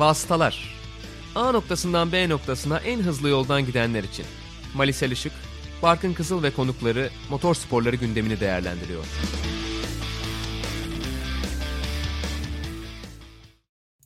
[0.00, 0.74] Vasıtalar
[1.34, 4.26] A noktasından B noktasına en hızlı yoldan gidenler için.
[4.74, 5.32] Malisel Işık,
[5.82, 9.04] Barkın Kızıl ve konukları motor sporları gündemini değerlendiriyor.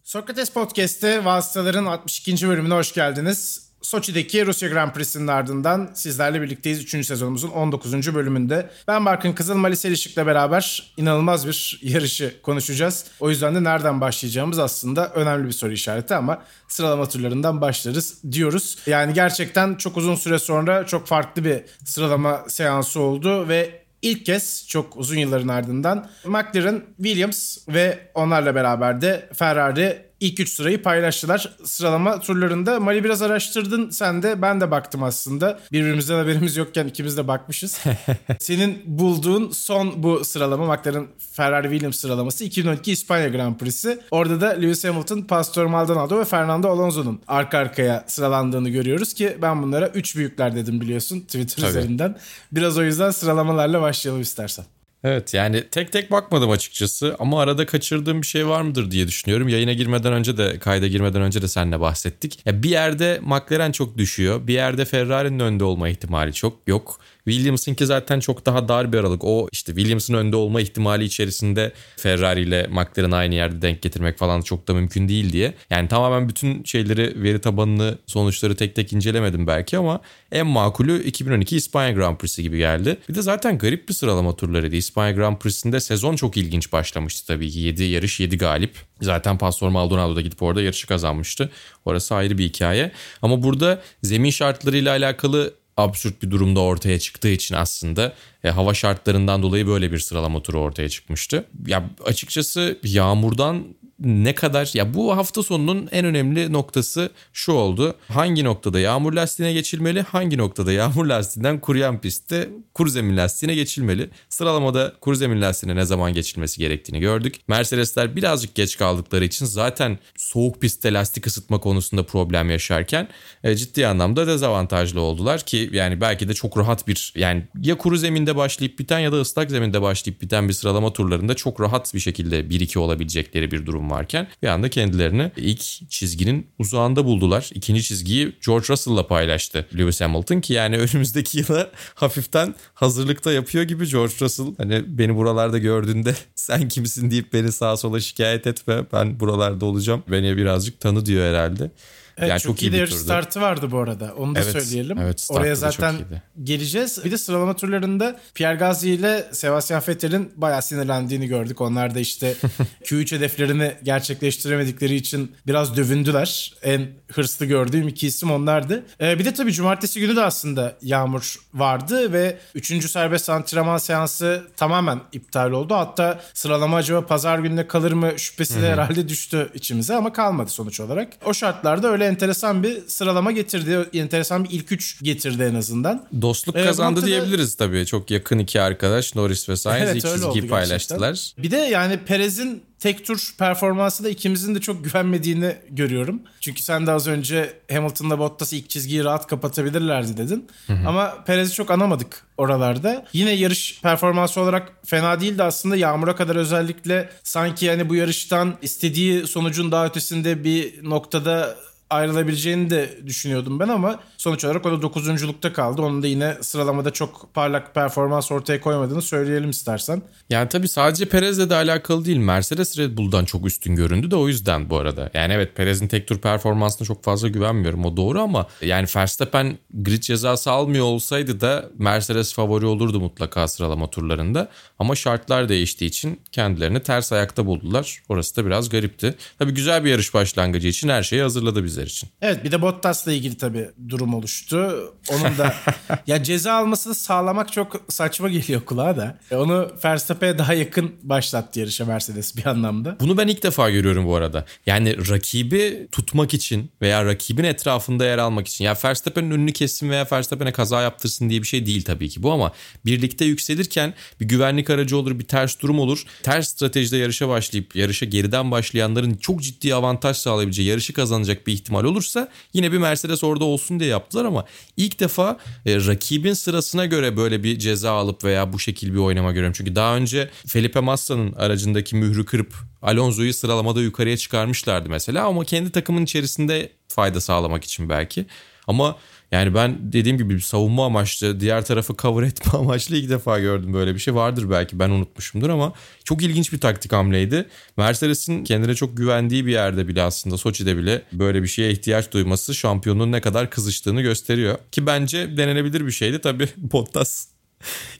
[0.02, 2.48] Sokrates Podcast'te Vasıtaların 62.
[2.48, 3.63] bölümüne hoş geldiniz.
[3.84, 7.06] Soçi'deki Rusya Grand Prix'sinin ardından sizlerle birlikteyiz 3.
[7.06, 8.14] sezonumuzun 19.
[8.14, 8.70] bölümünde.
[8.88, 13.04] Ben Barkın Kızıl, Malis Elişik'le beraber inanılmaz bir yarışı konuşacağız.
[13.20, 18.78] O yüzden de nereden başlayacağımız aslında önemli bir soru işareti ama sıralama turlarından başlarız diyoruz.
[18.86, 24.68] Yani gerçekten çok uzun süre sonra çok farklı bir sıralama seansı oldu ve ilk kez
[24.68, 31.56] çok uzun yılların ardından McLaren, Williams ve onlarla beraber de Ferrari ilk üç sırayı paylaştılar.
[31.64, 35.60] Sıralama turlarında Mali biraz araştırdın sen de ben de baktım aslında.
[35.72, 37.80] Birbirimizden haberimiz yokken ikimiz de bakmışız.
[38.38, 44.00] Senin bulduğun son bu sıralama McLaren Ferrari Williams sıralaması 2012 İspanya Grand Prix'si.
[44.10, 49.62] Orada da Lewis Hamilton, Pastor Maldonado ve Fernando Alonso'nun arka arkaya sıralandığını görüyoruz ki ben
[49.62, 51.70] bunlara 3 büyükler dedim biliyorsun Twitter Tabii.
[51.70, 52.16] üzerinden.
[52.52, 54.64] Biraz o yüzden sıralamalarla başlayalım istersen.
[55.04, 59.48] Evet yani tek tek bakmadım açıkçası ama arada kaçırdığım bir şey var mıdır diye düşünüyorum.
[59.48, 62.46] Yayına girmeden önce de kayda girmeden önce de seninle bahsettik.
[62.46, 64.46] Ya bir yerde McLaren çok düşüyor.
[64.46, 67.00] Bir yerde Ferrari'nin önde olma ihtimali çok yok.
[67.24, 69.24] Williams'ınki zaten çok daha dar bir aralık.
[69.24, 74.40] O işte Williams'ın önde olma ihtimali içerisinde Ferrari ile McLaren aynı yerde denk getirmek falan
[74.40, 75.54] çok da mümkün değil diye.
[75.70, 80.00] Yani tamamen bütün şeyleri veri tabanını sonuçları tek tek incelemedim belki ama
[80.32, 82.96] en makulü 2012 İspanya Grand Prix'si gibi geldi.
[83.08, 84.76] Bir de zaten garip bir sıralama turlarıydı.
[84.76, 87.58] İspanya Grand Prix'sinde sezon çok ilginç başlamıştı tabii ki.
[87.58, 88.74] 7 yarış 7 galip.
[89.00, 91.50] Zaten Pastor Maldonado da gidip orada yarışı kazanmıştı.
[91.84, 92.92] Orası ayrı bir hikaye.
[93.22, 99.42] Ama burada zemin şartlarıyla alakalı absürt bir durumda ortaya çıktığı için aslında e, hava şartlarından
[99.42, 101.44] dolayı böyle bir sıralama turu ortaya çıkmıştı.
[101.66, 103.64] Ya açıkçası yağmurdan
[104.00, 107.94] ne kadar ya bu hafta sonunun en önemli noktası şu oldu.
[108.08, 110.02] Hangi noktada yağmur lastiğine geçilmeli?
[110.02, 114.10] Hangi noktada yağmur lastiğinden kuruyan pistte kuru zemin lastiğine geçilmeli?
[114.28, 117.34] Sıralamada kuru zemin lastiğine ne zaman geçilmesi gerektiğini gördük.
[117.48, 123.08] Mercedesler birazcık geç kaldıkları için zaten soğuk pistte lastik ısıtma konusunda problem yaşarken
[123.44, 127.96] e, ciddi anlamda dezavantajlı oldular ki yani belki de çok rahat bir yani ya kuru
[127.96, 132.00] zeminde başlayıp biten ya da ıslak zeminde başlayıp biten bir sıralama turlarında çok rahat bir
[132.00, 137.50] şekilde 1-2 olabilecekleri bir durum varken bir anda kendilerini ilk çizginin uzağında buldular.
[137.54, 143.90] İkinci çizgiyi George Russell'la paylaştı Lewis Hamilton ki yani önümüzdeki yıla hafiften hazırlıkta yapıyor gibi
[143.90, 144.46] George Russell.
[144.58, 150.02] Hani beni buralarda gördüğünde sen kimsin deyip beni sağa sola şikayet etme ben buralarda olacağım.
[150.08, 151.70] Beni birazcık tanı diyor herhalde.
[152.18, 154.14] Evet, yani çok, çok iyi bir yarış startı vardı bu arada.
[154.18, 154.98] Onu da evet, söyleyelim.
[154.98, 155.94] Evet, Oraya zaten
[156.42, 157.04] geleceğiz.
[157.04, 161.60] Bir de sıralama turlarında Pierre Gasly ile Sebastian Vettel'in bayağı sinirlendiğini gördük.
[161.60, 162.34] Onlar da işte
[162.84, 166.54] Q3 hedeflerini gerçekleştiremedikleri için biraz dövündüler.
[166.62, 168.82] En hırslı gördüğüm iki isim onlardı.
[169.00, 172.90] Ee, bir de tabii cumartesi günü de aslında yağmur vardı ve 3.
[172.90, 175.74] serbest antrenman seansı tamamen iptal oldu.
[175.74, 180.80] Hatta sıralama acaba pazar gününe kalır mı şüphesi de herhalde düştü içimize ama kalmadı sonuç
[180.80, 181.08] olarak.
[181.24, 183.98] O şartlarda öyle enteresan bir sıralama getirdi.
[183.98, 186.06] Enteresan bir ilk üç getirdi en azından.
[186.22, 187.06] Dostluk ee, kazandı noktada...
[187.06, 187.86] diyebiliriz tabii.
[187.86, 191.08] Çok yakın iki arkadaş Norris ve Sainz evet, ilk çizgiyi paylaştılar.
[191.08, 191.44] Gerçekten.
[191.44, 196.22] Bir de yani Perez'in tek tur performansı da ikimizin de çok güvenmediğini görüyorum.
[196.40, 200.48] Çünkü sen de az önce Hamilton'la Bottas'ı ilk çizgiyi rahat kapatabilirlerdi dedin.
[200.66, 200.88] Hı hı.
[200.88, 203.06] Ama Perez'i çok anamadık oralarda.
[203.12, 205.76] Yine yarış performansı olarak fena değildi aslında.
[205.76, 211.56] Yağmura kadar özellikle sanki yani bu yarıştan istediği sonucun daha ötesinde bir noktada
[211.90, 215.82] ayrılabileceğini de düşünüyordum ben ama sonuç olarak o da dokuzunculukta kaldı.
[215.82, 220.02] Onun da yine sıralamada çok parlak performans ortaya koymadığını söyleyelim istersen.
[220.30, 222.16] Yani tabii sadece Perez'le de alakalı değil.
[222.16, 225.10] Mercedes Red Bull'dan çok üstün göründü de o yüzden bu arada.
[225.14, 230.02] Yani evet Perez'in tek tur performansına çok fazla güvenmiyorum o doğru ama yani Verstappen grid
[230.02, 234.48] cezası almıyor olsaydı da Mercedes favori olurdu mutlaka sıralama turlarında.
[234.78, 238.02] Ama şartlar değiştiği için kendilerini ters ayakta buldular.
[238.08, 239.14] Orası da biraz garipti.
[239.38, 242.08] Tabii güzel bir yarış başlangıcı için her şeyi hazırladı bizler için.
[242.22, 244.92] Evet bir de Bottas'la ilgili tabii durum oluştu.
[245.10, 245.54] Onun da
[246.06, 249.18] ya ceza almasını sağlamak çok saçma geliyor kulağa da.
[249.30, 252.96] E, onu Verstappen'e daha yakın başlattı yarışa Mercedes bir anlamda.
[253.00, 254.44] Bunu ben ilk defa görüyorum bu arada.
[254.66, 258.64] Yani rakibi tutmak için veya rakibin etrafında yer almak için.
[258.64, 262.32] Ya Verstappen'in önünü kessin veya Verstappen'e kaza yaptırsın diye bir şey değil tabii ki bu
[262.32, 262.52] ama
[262.86, 266.04] birlikte yükselirken bir güvenlik aracı olur, bir ters durum olur.
[266.22, 271.84] Ters stratejide yarışa başlayıp yarışa geriden başlayanların çok ciddi avantaj sağlayabileceği, yarışı kazanacak bir ihtimal
[271.84, 274.44] olursa yine bir Mercedes orada olsun diye yaptılar ama
[274.76, 279.32] ilk defa e, rakibin sırasına göre böyle bir ceza alıp veya bu şekil bir oynama
[279.32, 279.54] görüyorum.
[279.56, 285.70] Çünkü daha önce Felipe Massa'nın aracındaki mührü kırıp Alonso'yu sıralamada yukarıya çıkarmışlardı mesela ama kendi
[285.70, 288.26] takımın içerisinde fayda sağlamak için belki.
[288.66, 288.96] Ama
[289.34, 293.94] yani ben dediğim gibi savunma amaçlı diğer tarafı cover etme amaçlı ilk defa gördüm böyle
[293.94, 294.14] bir şey.
[294.14, 295.72] Vardır belki ben unutmuşumdur ama
[296.04, 297.46] çok ilginç bir taktik hamleydi.
[297.76, 302.54] Mercedes'in kendine çok güvendiği bir yerde bile aslında Soçi'de bile böyle bir şeye ihtiyaç duyması
[302.54, 304.58] şampiyonluğun ne kadar kızıştığını gösteriyor.
[304.72, 306.18] Ki bence denenebilir bir şeydi.
[306.18, 307.33] Tabii Bottas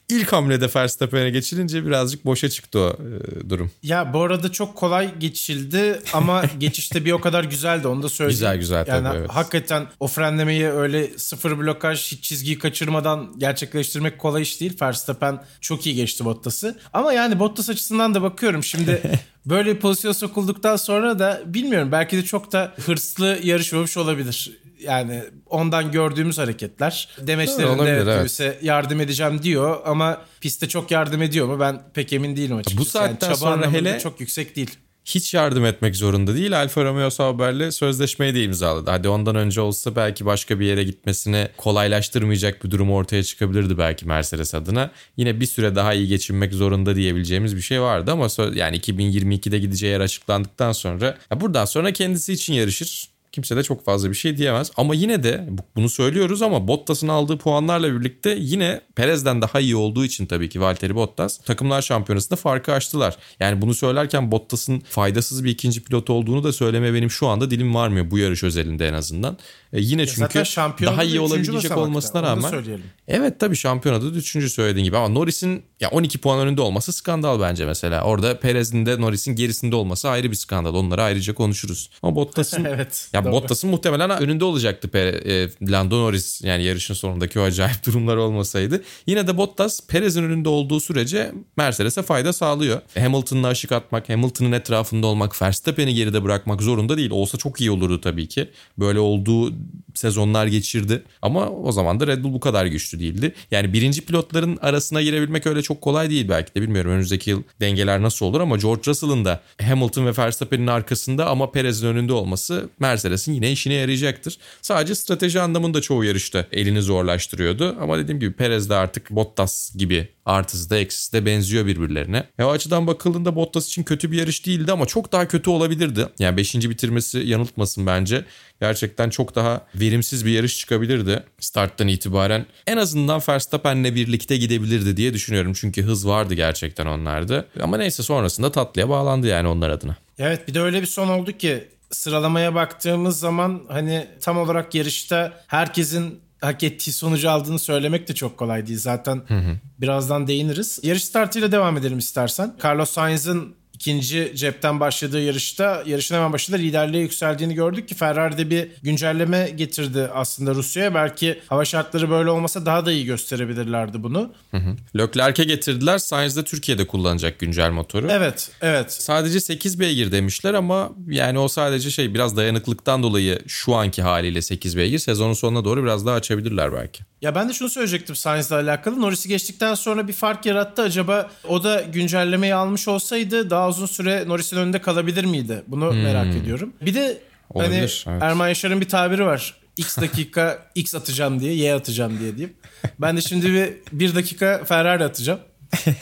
[0.08, 3.70] İlk hamlede Verstappen'e geçilince birazcık boşa çıktı o e, durum.
[3.82, 8.36] Ya bu arada çok kolay geçildi ama geçişte bir o kadar güzeldi onu da söyleyeyim.
[8.36, 9.30] Güzel güzel yani tabii evet.
[9.30, 14.76] Hakikaten o frenlemeyi öyle sıfır blokaj hiç çizgiyi kaçırmadan gerçekleştirmek kolay iş değil.
[14.82, 16.78] Verstappen çok iyi geçti Bottas'ı.
[16.92, 19.02] Ama yani Bottas açısından da bakıyorum şimdi
[19.46, 25.22] böyle bir pozisyon sokulduktan sonra da bilmiyorum belki de çok da hırslı yarışmamış olabilir yani
[25.46, 27.08] ondan gördüğümüz hareketler.
[27.18, 28.62] Demeçlerinde evet, evet.
[28.62, 32.80] yardım edeceğim diyor ama pistte çok yardım ediyor mu ben pek emin değilim açıkçası.
[32.80, 36.60] Bu saatten yani sonra hele çok yüksek değil hiç yardım etmek zorunda değil.
[36.60, 38.90] Alfa Romeo Sauber'le sözleşmeyi de imzaladı.
[38.90, 44.06] Hadi ondan önce olsa belki başka bir yere gitmesini kolaylaştırmayacak bir durum ortaya çıkabilirdi belki
[44.06, 44.90] Mercedes adına.
[45.16, 49.92] Yine bir süre daha iyi geçinmek zorunda diyebileceğimiz bir şey vardı ama yani 2022'de gideceği
[49.92, 53.13] yer açıklandıktan sonra buradan sonra kendisi için yarışır.
[53.34, 54.70] Kimse de çok fazla bir şey diyemez.
[54.76, 60.04] Ama yine de bunu söylüyoruz ama Bottas'ın aldığı puanlarla birlikte yine Perez'den daha iyi olduğu
[60.04, 63.16] için tabii ki Valtteri Bottas takımlar şampiyonasında farkı açtılar.
[63.40, 67.74] Yani bunu söylerken Bottas'ın faydasız bir ikinci pilot olduğunu da söyleme benim şu anda dilim
[67.74, 69.38] varmıyor bu yarış özelinde en azından.
[69.72, 70.42] E yine çünkü
[70.86, 72.64] daha iyi olabilecek olmasına rağmen.
[73.08, 77.40] Evet tabii şampiyonada da üçüncü söylediğin gibi ama Norris'in ya 12 puan önünde olması skandal
[77.40, 78.02] bence mesela.
[78.02, 80.74] Orada Perez'in de Norris'in gerisinde olması ayrı bir skandal.
[80.74, 81.90] Onları ayrıca konuşuruz.
[82.02, 87.42] Ama Bottas'ın evet, ya Bottas'ın muhtemelen önünde olacaktı e, Lando Norris yani yarışın sonundaki o
[87.42, 88.82] acayip durumlar olmasaydı.
[89.06, 92.80] Yine de Bottas Perez'in önünde olduğu sürece Mercedes'e fayda sağlıyor.
[92.98, 97.10] Hamilton'la aşık atmak, Hamilton'ın etrafında olmak, Verstappen'i geride bırakmak zorunda değil.
[97.10, 98.50] Olsa çok iyi olurdu tabii ki.
[98.78, 99.52] Böyle olduğu
[99.94, 101.02] sezonlar geçirdi.
[101.22, 103.34] Ama o zaman da Red Bull bu kadar güçlü değildi.
[103.50, 106.62] Yani birinci pilotların arasına girebilmek öyle çok kolay değil belki de.
[106.62, 111.52] Bilmiyorum önümüzdeki yıl dengeler nasıl olur ama George Russell'ın da Hamilton ve Verstappen'in arkasında ama
[111.52, 114.38] Perez'in önünde olması Mercedes'in yine işine yarayacaktır.
[114.62, 117.76] Sadece strateji anlamında çoğu yarışta elini zorlaştırıyordu.
[117.80, 122.24] Ama dediğim gibi Perez de artık Bottas gibi artısı da eksisi de benziyor birbirlerine.
[122.38, 126.06] E o açıdan bakıldığında Bottas için kötü bir yarış değildi ama çok daha kötü olabilirdi.
[126.18, 126.54] Yani 5.
[126.54, 128.24] bitirmesi yanıltmasın bence.
[128.60, 132.46] Gerçekten çok daha verimsiz bir yarış çıkabilirdi starttan itibaren.
[132.66, 135.52] En azından Verstappen'le birlikte gidebilirdi diye düşünüyorum.
[135.52, 137.44] Çünkü hız vardı gerçekten onlarda.
[137.60, 139.96] Ama neyse sonrasında tatlıya bağlandı yani onlar adına.
[140.18, 145.32] Evet bir de öyle bir son oldu ki sıralamaya baktığımız zaman hani tam olarak yarışta
[145.46, 148.78] herkesin hak ettiği sonucu aldığını söylemek de çok kolay değil.
[148.78, 149.56] Zaten hı hı.
[149.78, 150.80] birazdan değiniriz.
[150.82, 152.56] Yarış startıyla devam edelim istersen.
[152.64, 158.68] Carlos Sainz'ın ikinci cepten başladığı yarışta yarışın hemen başında liderliğe yükseldiğini gördük ki Ferrari'de bir
[158.82, 160.94] güncelleme getirdi aslında Rusya'ya.
[160.94, 164.32] Belki hava şartları böyle olmasa daha da iyi gösterebilirlerdi bunu.
[164.50, 164.76] Hı hı.
[164.98, 165.98] Leclerc'e getirdiler.
[165.98, 168.08] Sainz de Türkiye'de kullanacak güncel motoru.
[168.10, 168.92] Evet, evet.
[168.92, 174.42] Sadece 8 beygir demişler ama yani o sadece şey biraz dayanıklıktan dolayı şu anki haliyle
[174.42, 174.98] 8 beygir.
[174.98, 177.02] Sezonun sonuna doğru biraz daha açabilirler belki.
[177.24, 179.00] Ya ben de şunu söyleyecektim Sainz'le alakalı.
[179.00, 180.82] Norris'i geçtikten sonra bir fark yarattı.
[180.82, 185.62] Acaba o da güncellemeyi almış olsaydı daha uzun süre Norris'in önünde kalabilir miydi?
[185.66, 186.02] Bunu hmm.
[186.02, 186.72] merak ediyorum.
[186.82, 187.18] Bir de hani
[187.50, 188.22] Olabilir, hani evet.
[188.22, 189.54] Erman Yaşar'ın bir tabiri var.
[189.76, 192.56] X dakika X atacağım diye, Y atacağım diye diyeyim.
[192.98, 195.40] Ben de şimdi bir, bir dakika Ferrari atacağım.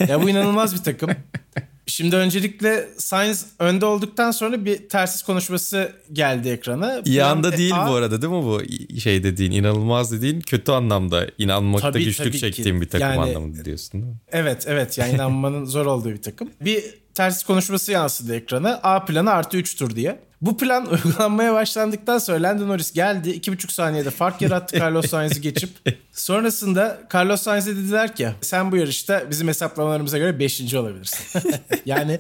[0.09, 1.11] Ya bu inanılmaz bir takım.
[1.87, 7.03] Şimdi öncelikle Sainz önde olduktan sonra bir tersiz konuşması geldi ekrana.
[7.05, 7.89] İyi anda değil A...
[7.89, 8.61] bu arada değil mi bu
[9.01, 13.65] şey dediğin inanılmaz dediğin kötü anlamda inanmakta tabii, güçlük tabii çektiğim bir takım yani, anlamında
[13.65, 14.19] diyorsun değil mi?
[14.33, 16.51] Evet evet yani inanmanın zor olduğu bir takım.
[16.61, 20.32] Bir tersiz konuşması yansıdı ekrana A planı artı 3 tur diye.
[20.43, 23.31] Bu plan uygulanmaya başlandıktan sonra Lando Norris geldi.
[23.31, 25.71] 2,5 saniyede fark yarattı Carlos Sainz'i geçip.
[26.13, 30.75] Sonrasında Carlos Sainz'e dediler ki sen bu yarışta bizim hesaplamalarımıza göre 5.
[30.75, 31.53] olabilirsin.
[31.87, 32.19] yani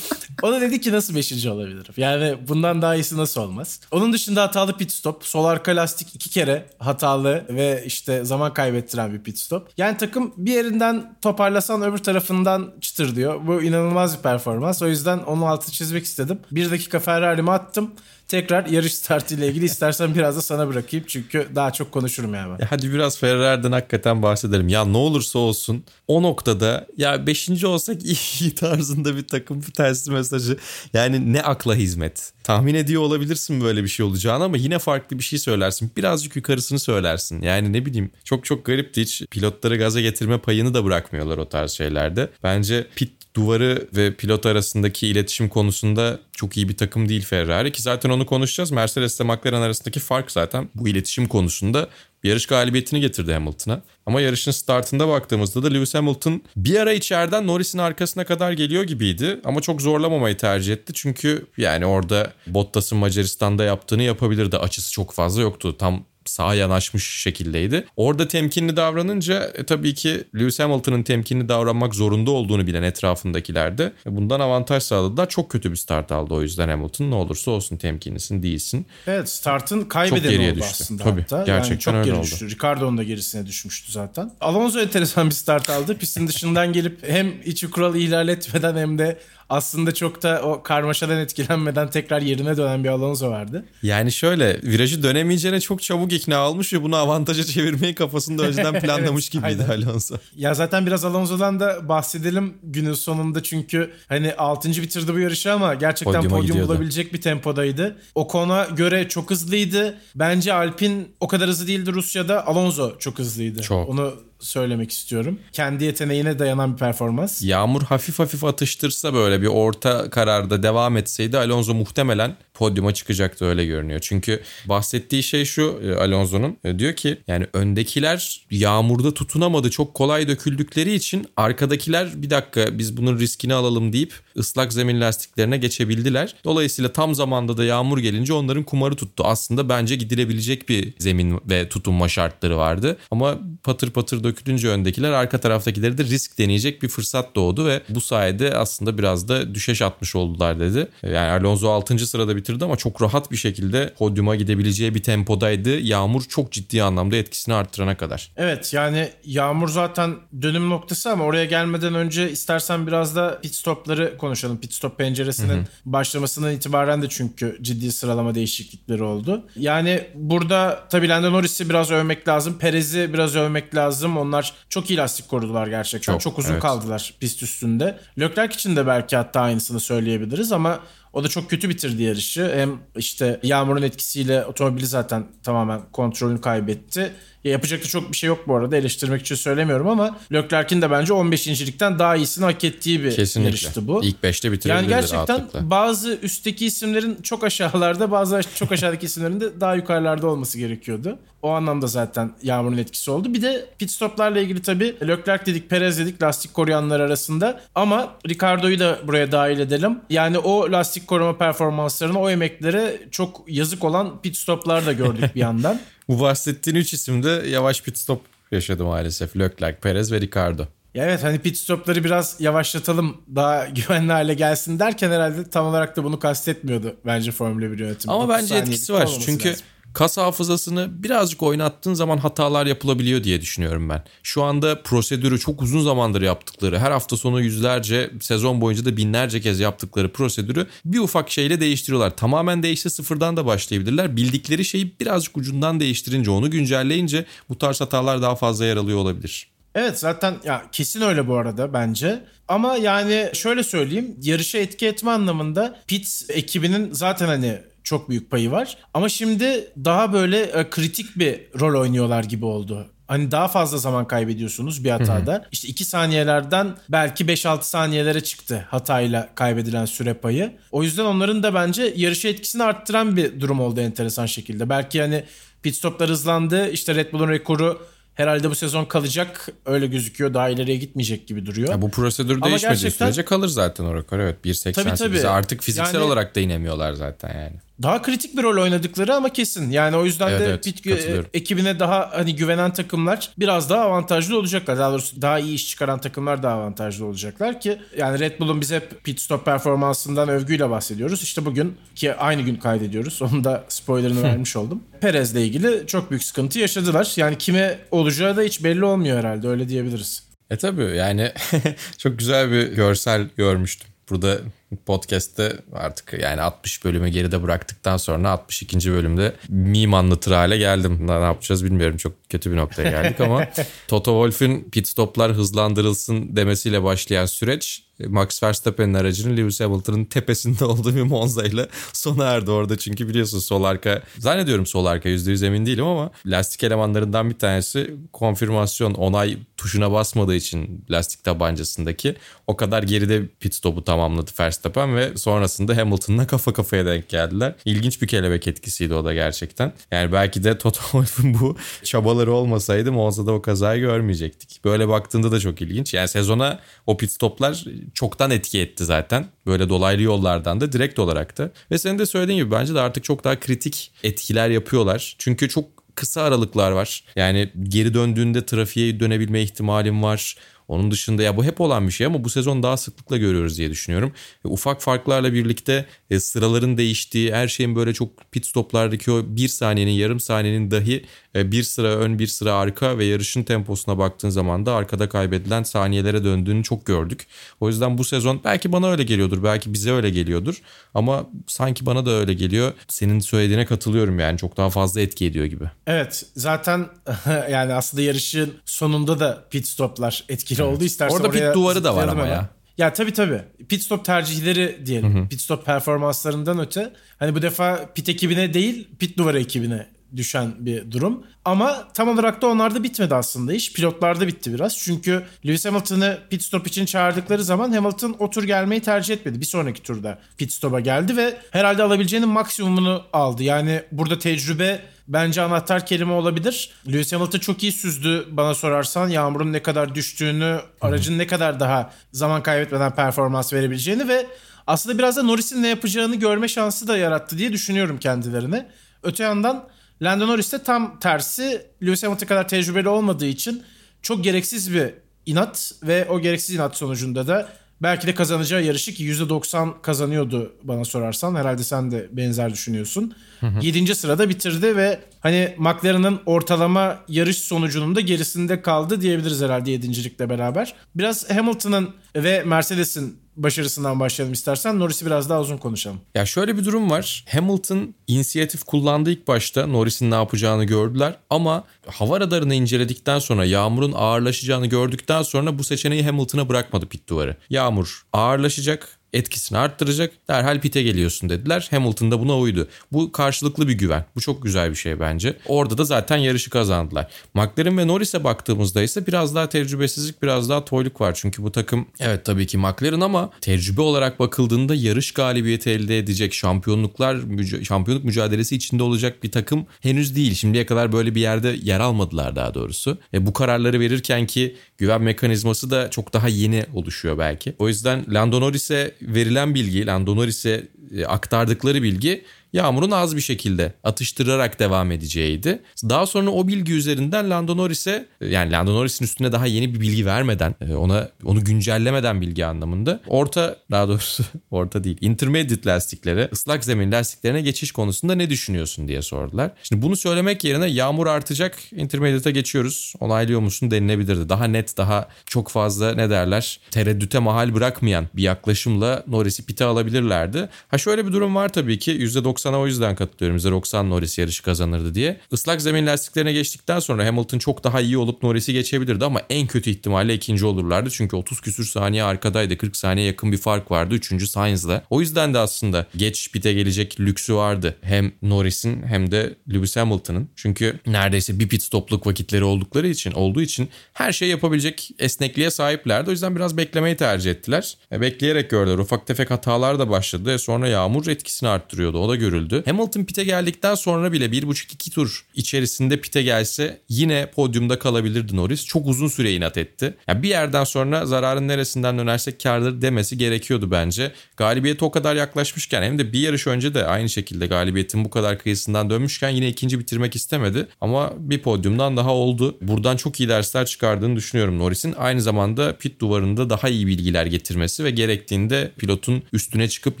[0.42, 1.46] o da dedi ki nasıl 5.
[1.46, 1.94] olabilirim?
[1.96, 3.80] Yani bundan daha iyisi nasıl olmaz?
[3.90, 5.24] Onun dışında hatalı pit stop.
[5.24, 9.68] Sol arka lastik iki kere hatalı ve işte zaman kaybettiren bir pit stop.
[9.76, 13.46] Yani takım bir yerinden toparlasan öbür tarafından çıtır diyor.
[13.46, 14.82] Bu inanılmaz bir performans.
[14.82, 16.38] O yüzden onun altını çizmek istedim.
[16.50, 17.91] Bir dakika Ferrari'mi attım.
[18.28, 21.06] Tekrar yarış startıyla ilgili istersen biraz da sana bırakayım.
[21.08, 22.66] Çünkü daha çok konuşurum yani ben.
[22.66, 24.68] Hadi biraz Ferrari'den hakikaten bahsedelim.
[24.68, 27.64] Ya ne olursa olsun o noktada ya 5.
[27.64, 28.02] olsak
[28.40, 30.56] iyi tarzında bir takım bir tersi mesajı.
[30.92, 32.32] Yani ne akla hizmet.
[32.44, 35.90] Tahmin ediyor olabilirsin böyle bir şey olacağını ama yine farklı bir şey söylersin.
[35.96, 37.42] Birazcık yukarısını söylersin.
[37.42, 41.70] Yani ne bileyim çok çok garipti hiç pilotları gaza getirme payını da bırakmıyorlar o tarz
[41.70, 42.30] şeylerde.
[42.42, 47.82] Bence pit duvarı ve pilot arasındaki iletişim konusunda çok iyi bir takım değil Ferrari ki
[47.82, 48.70] zaten onu konuşacağız.
[48.70, 51.88] Mercedes ile McLaren arasındaki fark zaten bu iletişim konusunda
[52.24, 53.82] yarış galibiyetini getirdi Hamilton'a.
[54.06, 59.40] Ama yarışın startında baktığımızda da Lewis Hamilton bir ara içeriden Norris'in arkasına kadar geliyor gibiydi.
[59.44, 60.92] Ama çok zorlamamayı tercih etti.
[60.92, 64.56] Çünkü yani orada Bottas'ın Macaristan'da yaptığını yapabilirdi.
[64.56, 65.76] Açısı çok fazla yoktu.
[65.78, 67.84] Tam sağa yanaşmış şekildeydi.
[67.96, 73.92] Orada temkinli davranınca e, tabii ki Lewis Hamilton'ın temkinli davranmak zorunda olduğunu bilen etrafındakiler de
[74.06, 75.28] bundan avantaj sağladılar.
[75.28, 77.10] Çok kötü bir start aldı o yüzden Hamilton.
[77.10, 78.86] Ne olursa olsun temkinlisin değilsin.
[79.06, 80.76] Evet startın kaybedeni geriye oldu düştü.
[80.82, 81.42] aslında Tabii, hatta.
[81.44, 82.22] gerçekten yani çok öyle geri oldu.
[82.24, 82.50] düştü.
[82.50, 84.30] Ricardo'nun da gerisine düşmüştü zaten.
[84.40, 85.98] Alonso enteresan bir start aldı.
[85.98, 89.18] Pistin dışından gelip hem hiç kural ihlal etmeden hem de
[89.52, 93.64] aslında çok da o karmaşadan etkilenmeden tekrar yerine dönen bir Alonso vardı.
[93.82, 99.30] Yani şöyle virajı dönemeyeceğine çok çabuk ikna olmuş ve bunu avantaja çevirmeyi kafasında önceden planlamış
[99.34, 99.86] Evet, gibiydi aynen.
[99.86, 100.16] Alonso.
[100.36, 104.68] Ya zaten biraz Alonso'dan da bahsedelim günün sonunda çünkü hani 6.
[104.68, 106.68] bitirdi bu yarışı ama gerçekten Podyuma podyum gidiyordu.
[106.72, 107.96] bulabilecek bir tempodaydı.
[108.14, 109.98] Ocon'a göre çok hızlıydı.
[110.14, 112.46] Bence Alpin o kadar hızlı değildi Rusya'da.
[112.46, 113.62] Alonso çok hızlıydı.
[113.62, 113.88] Çok.
[113.88, 115.38] Onu söylemek istiyorum.
[115.52, 117.42] Kendi yeteneğine dayanan bir performans.
[117.42, 123.66] Yağmur hafif hafif atıştırsa böyle bir orta kararda devam etseydi Alonso muhtemelen podyuma çıkacaktı öyle
[123.66, 124.00] görünüyor.
[124.02, 130.28] Çünkü bahsettiği şey şu e, Alonso'nun e, diyor ki yani öndekiler yağmurda tutunamadı çok kolay
[130.28, 136.34] döküldükleri için arkadakiler bir dakika biz bunun riskini alalım deyip ıslak zemin lastiklerine geçebildiler.
[136.44, 139.24] Dolayısıyla tam zamanda da yağmur gelince onların kumarı tuttu.
[139.26, 142.96] Aslında bence gidilebilecek bir zemin ve tutunma şartları vardı.
[143.10, 148.00] Ama patır patır dökülünce öndekiler arka taraftakileri de risk deneyecek bir fırsat doğdu ve bu
[148.00, 150.88] sayede aslında biraz da düşeş atmış oldular dedi.
[151.02, 152.06] Yani Alonso 6.
[152.06, 155.80] sırada bitirdi ama çok rahat bir şekilde podyuma gidebileceği bir tempodaydı.
[155.80, 158.30] Yağmur çok ciddi anlamda etkisini arttırana kadar.
[158.36, 164.16] Evet yani Yağmur zaten dönüm noktası ama oraya gelmeden önce istersen biraz da pit stopları
[164.18, 164.60] konuşalım.
[164.60, 169.44] Pit stop penceresinin başlamasından itibaren de çünkü ciddi sıralama değişiklikleri oldu.
[169.56, 172.58] Yani burada tabii Lando Norris'i biraz övmek lazım.
[172.58, 174.16] Perez'i biraz övmek lazım.
[174.16, 176.12] Onlar çok iyi lastik korudular gerçekten.
[176.12, 176.62] Çok, Çok, uzun evet.
[176.62, 177.98] kaldılar pist üstünde.
[178.20, 180.80] Leclerc için de belki hatta aynısını söyleyebiliriz ama
[181.12, 182.52] o da çok kötü bitirdi yarışı.
[182.54, 187.12] Hem işte yağmurun etkisiyle otomobili zaten tamamen kontrolünü kaybetti.
[187.44, 190.90] Ya yapacak da çok bir şey yok bu arada eleştirmek için söylemiyorum ama Leclerc'in de
[190.90, 193.48] bence 15.likten daha iyisini hak ettiği bir Kesinlikle.
[193.48, 194.04] yarıştı bu.
[194.04, 195.70] İlk 5'te yani bitirebilirdi gerçekten rahatlıkla.
[195.70, 201.18] bazı üstteki isimlerin çok aşağılarda bazı çok aşağıdaki isimlerin de daha yukarılarda olması gerekiyordu.
[201.42, 203.34] O anlamda zaten yağmurun etkisi oldu.
[203.34, 207.60] Bir de pit stoplarla ilgili tabii Leclerc dedik, Perez dedik lastik koruyanlar arasında.
[207.74, 209.98] Ama Ricardo'yu da buraya dahil edelim.
[210.10, 215.40] Yani o lastik koruma performanslarına, o emeklere çok yazık olan pit stoplar da gördük bir
[215.40, 215.80] yandan.
[216.08, 219.36] Bu bahsettiğin 3 isim de yavaş pit stop yaşadı maalesef.
[219.36, 220.66] Leclerc, Perez ve Ricardo.
[220.94, 225.96] Ya evet hani pit stopları biraz yavaşlatalım daha güvenli hale gelsin derken herhalde tam olarak
[225.96, 228.14] da bunu kastetmiyordu bence Formula 1 yönetimi.
[228.14, 229.10] Ama 30 bence etkisi var.
[229.26, 229.64] Çünkü lazım.
[229.94, 234.04] Kas hafızasını birazcık oynattığın zaman hatalar yapılabiliyor diye düşünüyorum ben.
[234.22, 239.40] Şu anda prosedürü çok uzun zamandır yaptıkları, her hafta sonu yüzlerce, sezon boyunca da binlerce
[239.40, 242.16] kez yaptıkları prosedürü bir ufak şeyle değiştiriyorlar.
[242.16, 244.16] Tamamen değişse sıfırdan da başlayabilirler.
[244.16, 249.52] Bildikleri şeyi birazcık ucundan değiştirince, onu güncelleyince bu tarz hatalar daha fazla yer alıyor olabilir.
[249.74, 252.24] Evet zaten ya kesin öyle bu arada bence.
[252.48, 258.50] Ama yani şöyle söyleyeyim yarışa etki etme anlamında pit ekibinin zaten hani çok büyük payı
[258.50, 258.76] var.
[258.94, 262.86] Ama şimdi daha böyle e, kritik bir rol oynuyorlar gibi oldu.
[263.08, 265.44] Hani daha fazla zaman kaybediyorsunuz bir hatada.
[265.52, 270.52] İşte 2 saniyelerden belki 5-6 saniyelere çıktı hatayla kaybedilen süre payı.
[270.70, 274.68] O yüzden onların da bence yarışa etkisini arttıran bir durum oldu enteresan şekilde.
[274.68, 275.24] Belki hani
[275.62, 276.70] pit stoplar hızlandı.
[276.70, 279.48] İşte Red Bull'un rekoru herhalde bu sezon kalacak.
[279.66, 280.34] Öyle gözüküyor.
[280.34, 281.68] Daha ileriye gitmeyecek gibi duruyor.
[281.68, 284.18] Ya bu prosedür Ama değişmediği gerçekten- sürece kalır zaten o rekor.
[284.18, 285.28] Evet 1.88'e Tabii, tabii.
[285.28, 287.56] artık fiziksel Yani- olarak da inemiyorlar zaten yani.
[287.82, 289.70] Daha kritik bir rol oynadıkları ama kesin.
[289.70, 291.26] Yani o yüzden Evet, de evet, pit katılıyorum.
[291.34, 294.78] ekibine daha hani güvenen takımlar biraz daha avantajlı olacaklar.
[294.78, 298.70] Daha doğrusu daha iyi iş çıkaran takımlar daha avantajlı olacaklar ki yani Red Bull'un biz
[298.72, 301.22] hep pit stop performansından övgüyle bahsediyoruz.
[301.22, 303.22] İşte bugün ki aynı gün kaydediyoruz.
[303.22, 304.82] Onun da spoilerını vermiş oldum.
[305.00, 307.12] Perez'le ilgili çok büyük sıkıntı yaşadılar.
[307.16, 310.22] Yani kime olacağı da hiç belli olmuyor herhalde öyle diyebiliriz.
[310.50, 311.32] E tabii yani
[311.98, 313.88] çok güzel bir görsel görmüştüm.
[314.10, 314.38] Burada
[314.86, 318.92] podcast'te artık yani 60 bölümü geride bıraktıktan sonra 62.
[318.92, 321.06] bölümde meme anlatır hale geldim.
[321.06, 321.96] Ne yapacağız bilmiyorum.
[321.96, 323.48] Çok kötü bir noktaya geldik ama
[323.88, 330.94] Toto Wolff'ün pit stoplar hızlandırılsın demesiyle başlayan süreç Max Verstappen'in aracının Lewis Hamilton'ın tepesinde olduğu
[330.94, 332.78] bir Monza ile sona erdi orada.
[332.78, 337.94] Çünkü biliyorsun sol arka zannediyorum sol arka %100 emin değilim ama lastik elemanlarından bir tanesi
[338.12, 345.16] konfirmasyon onay tuşuna basmadığı için lastik tabancasındaki o kadar geride pit stopu tamamladı Verstappen ve
[345.16, 347.54] sonrasında Hamilton'la kafa kafaya denk geldiler.
[347.64, 349.72] İlginç bir kelebek etkisiydi o da gerçekten.
[349.90, 354.64] Yani belki de Toto Wolff'un bu çabaları olmasaydı Monza'da o kazayı görmeyecektik.
[354.64, 355.94] Böyle baktığında da çok ilginç.
[355.94, 357.64] Yani sezona o pit stoplar
[357.94, 359.26] çoktan etki etti zaten.
[359.46, 361.50] Böyle dolaylı yollardan da direkt olarak da.
[361.70, 365.16] Ve senin de söylediğin gibi bence de artık çok daha kritik etkiler yapıyorlar.
[365.18, 367.04] Çünkü çok kısa aralıklar var.
[367.16, 370.36] Yani geri döndüğünde trafiğe dönebilme ihtimalim var.
[370.68, 373.70] Onun dışında ya bu hep olan bir şey ama bu sezon daha sıklıkla görüyoruz diye
[373.70, 374.12] düşünüyorum.
[374.44, 379.48] E, ufak farklarla birlikte e, sıraların değiştiği, her şeyin böyle çok pit stoplardaki o bir
[379.48, 381.04] saniyenin, yarım saniyenin dahi
[381.36, 385.62] e, bir sıra ön, bir sıra arka ve yarışın temposuna baktığın zaman da arkada kaybedilen
[385.62, 387.26] saniyelere döndüğünü çok gördük.
[387.60, 390.62] O yüzden bu sezon belki bana öyle geliyordur, belki bize öyle geliyordur
[390.94, 392.72] ama sanki bana da öyle geliyor.
[392.88, 395.64] Senin söylediğine katılıyorum yani çok daha fazla etki ediyor gibi.
[395.86, 396.86] Evet zaten
[397.50, 400.84] yani aslında yarışın sonunda da pit stoplar etkili oldu.
[400.84, 402.48] İstersen Orada pit duvarı da var ama ya.
[402.78, 403.42] Ya tabii tabii.
[403.68, 405.14] Pit stop tercihleri diyelim.
[405.14, 405.28] Hı hı.
[405.28, 406.92] Pit stop performanslarından öte.
[407.18, 411.26] Hani bu defa pit ekibine değil pit duvarı ekibine düşen bir durum.
[411.44, 413.72] Ama tam olarak da onlarda bitmedi aslında iş.
[413.72, 414.78] Pilotlarda bitti biraz.
[414.78, 419.40] Çünkü Lewis Hamilton'ı pit stop için çağırdıkları zaman Hamilton o tur gelmeyi tercih etmedi.
[419.40, 423.42] Bir sonraki turda pit stop'a geldi ve herhalde alabileceğinin maksimumunu aldı.
[423.42, 426.70] Yani burada tecrübe bence anahtar kelime olabilir.
[426.86, 429.08] Lewis Hamilton çok iyi süzdü bana sorarsan.
[429.08, 434.26] Yağmurun ne kadar düştüğünü, aracın ne kadar daha zaman kaybetmeden performans verebileceğini ve
[434.66, 438.70] aslında biraz da Norris'in ne yapacağını görme şansı da yarattı diye düşünüyorum kendilerine.
[439.02, 439.68] Öte yandan
[440.02, 443.62] Lando Norris de tam tersi Lewis Hamilton kadar tecrübeli olmadığı için
[444.02, 444.94] çok gereksiz bir
[445.26, 447.48] inat ve o gereksiz inat sonucunda da
[447.82, 451.34] belki de kazanacağı yarışı ki %90 kazanıyordu bana sorarsan.
[451.34, 453.14] Herhalde sen de benzer düşünüyorsun.
[453.40, 453.94] Hı 7.
[453.94, 460.18] sırada bitirdi ve hani McLaren'ın ortalama yarış sonucunun da gerisinde kaldı diyebiliriz herhalde 7.
[460.18, 460.74] beraber.
[460.94, 464.78] Biraz Hamilton'ın ve Mercedes'in başarısından başlayalım istersen.
[464.78, 466.00] Norris'i biraz daha uzun konuşalım.
[466.14, 467.24] Ya şöyle bir durum var.
[467.32, 469.66] Hamilton inisiyatif kullandı ilk başta.
[469.66, 471.16] Norris'in ne yapacağını gördüler.
[471.30, 477.36] Ama hava radarını inceledikten sonra yağmurun ağırlaşacağını gördükten sonra bu seçeneği Hamilton'a bırakmadı pit duvarı.
[477.50, 480.12] Yağmur ağırlaşacak etkisini arttıracak.
[480.28, 481.68] Derhal pite geliyorsun dediler.
[481.70, 482.68] Hamilton da buna uydu.
[482.92, 484.04] Bu karşılıklı bir güven.
[484.16, 485.36] Bu çok güzel bir şey bence.
[485.46, 487.06] Orada da zaten yarışı kazandılar.
[487.34, 491.14] McLaren ve Norris'e baktığımızda ise biraz daha tecrübesizlik, biraz daha toyluk var.
[491.14, 496.34] Çünkü bu takım evet tabii ki McLaren ama tecrübe olarak bakıldığında yarış galibiyeti elde edecek,
[496.34, 497.16] şampiyonluklar,
[497.62, 500.34] şampiyonluk mücadelesi içinde olacak bir takım henüz değil.
[500.34, 502.98] Şimdiye kadar böyle bir yerde yer almadılar daha doğrusu.
[503.14, 507.54] E bu kararları verirken ki güven mekanizması da çok daha yeni oluşuyor belki.
[507.58, 513.72] O yüzden Lando Norris'e verilen bilgi, Lando Norris'e e, aktardıkları bilgi Yağmur'un az bir şekilde
[513.84, 515.62] atıştırarak devam edeceğiydi.
[515.84, 520.06] Daha sonra o bilgi üzerinden Lando Norris'e yani Lando Norris'in üstüne daha yeni bir bilgi
[520.06, 526.64] vermeden e, ona onu güncellemeden bilgi anlamında orta daha doğrusu orta değil intermediate lastiklere ıslak
[526.64, 529.50] zemin lastiklerine geçiş konusunda ne düşünüyorsun diye sordular.
[529.62, 534.28] Şimdi bunu söylemek yerine yağmur artacak intermediate'a geçiyoruz onaylıyor musun denilebilirdi.
[534.28, 540.48] Daha net daha çok fazla ne derler tereddüte mahal bırakmayan bir yaklaşımla Norris'i pite alabilirlerdi.
[540.68, 543.38] Ha şöyle bir durum var tabii ki %90 %90'a o yüzden katılıyorum.
[543.38, 545.20] %90 Norris yarışı kazanırdı diye.
[545.32, 549.70] Islak zemin lastiklerine geçtikten sonra Hamilton çok daha iyi olup Norris'i geçebilirdi ama en kötü
[549.70, 550.90] ihtimalle ikinci olurlardı.
[550.90, 552.58] Çünkü 30 küsür saniye arkadaydı.
[552.58, 553.94] 40 saniye yakın bir fark vardı.
[553.94, 554.84] Üçüncü Sainz'la.
[554.90, 557.76] O yüzden de aslında geç pite gelecek lüksü vardı.
[557.80, 560.28] Hem Norris'in hem de Lewis Hamilton'ın.
[560.36, 566.10] Çünkü neredeyse bir pit stopluk vakitleri oldukları için olduğu için her şey yapabilecek esnekliğe sahiplerdi.
[566.10, 567.76] O yüzden biraz beklemeyi tercih ettiler.
[567.92, 568.78] E, bekleyerek gördüler.
[568.78, 570.34] Ufak tefek hatalar da başladı.
[570.34, 571.98] E, sonra yağmur etkisini arttırıyordu.
[571.98, 572.62] O da görüldü görüldü.
[572.66, 578.66] Hamilton pite geldikten sonra bile 1,5-2 tur içerisinde pite gelse yine podyumda kalabilirdi Norris.
[578.66, 579.94] Çok uzun süre inat etti.
[580.08, 584.12] Yani bir yerden sonra zararın neresinden dönersek kardır demesi gerekiyordu bence.
[584.36, 588.38] Galibiyete o kadar yaklaşmışken hem de bir yarış önce de aynı şekilde galibiyetin bu kadar
[588.38, 590.66] kıyısından dönmüşken yine ikinci bitirmek istemedi.
[590.80, 592.56] Ama bir podyumdan daha oldu.
[592.60, 594.94] Buradan çok iyi dersler çıkardığını düşünüyorum Norris'in.
[594.98, 600.00] Aynı zamanda pit duvarında daha iyi bilgiler getirmesi ve gerektiğinde pilotun üstüne çıkıp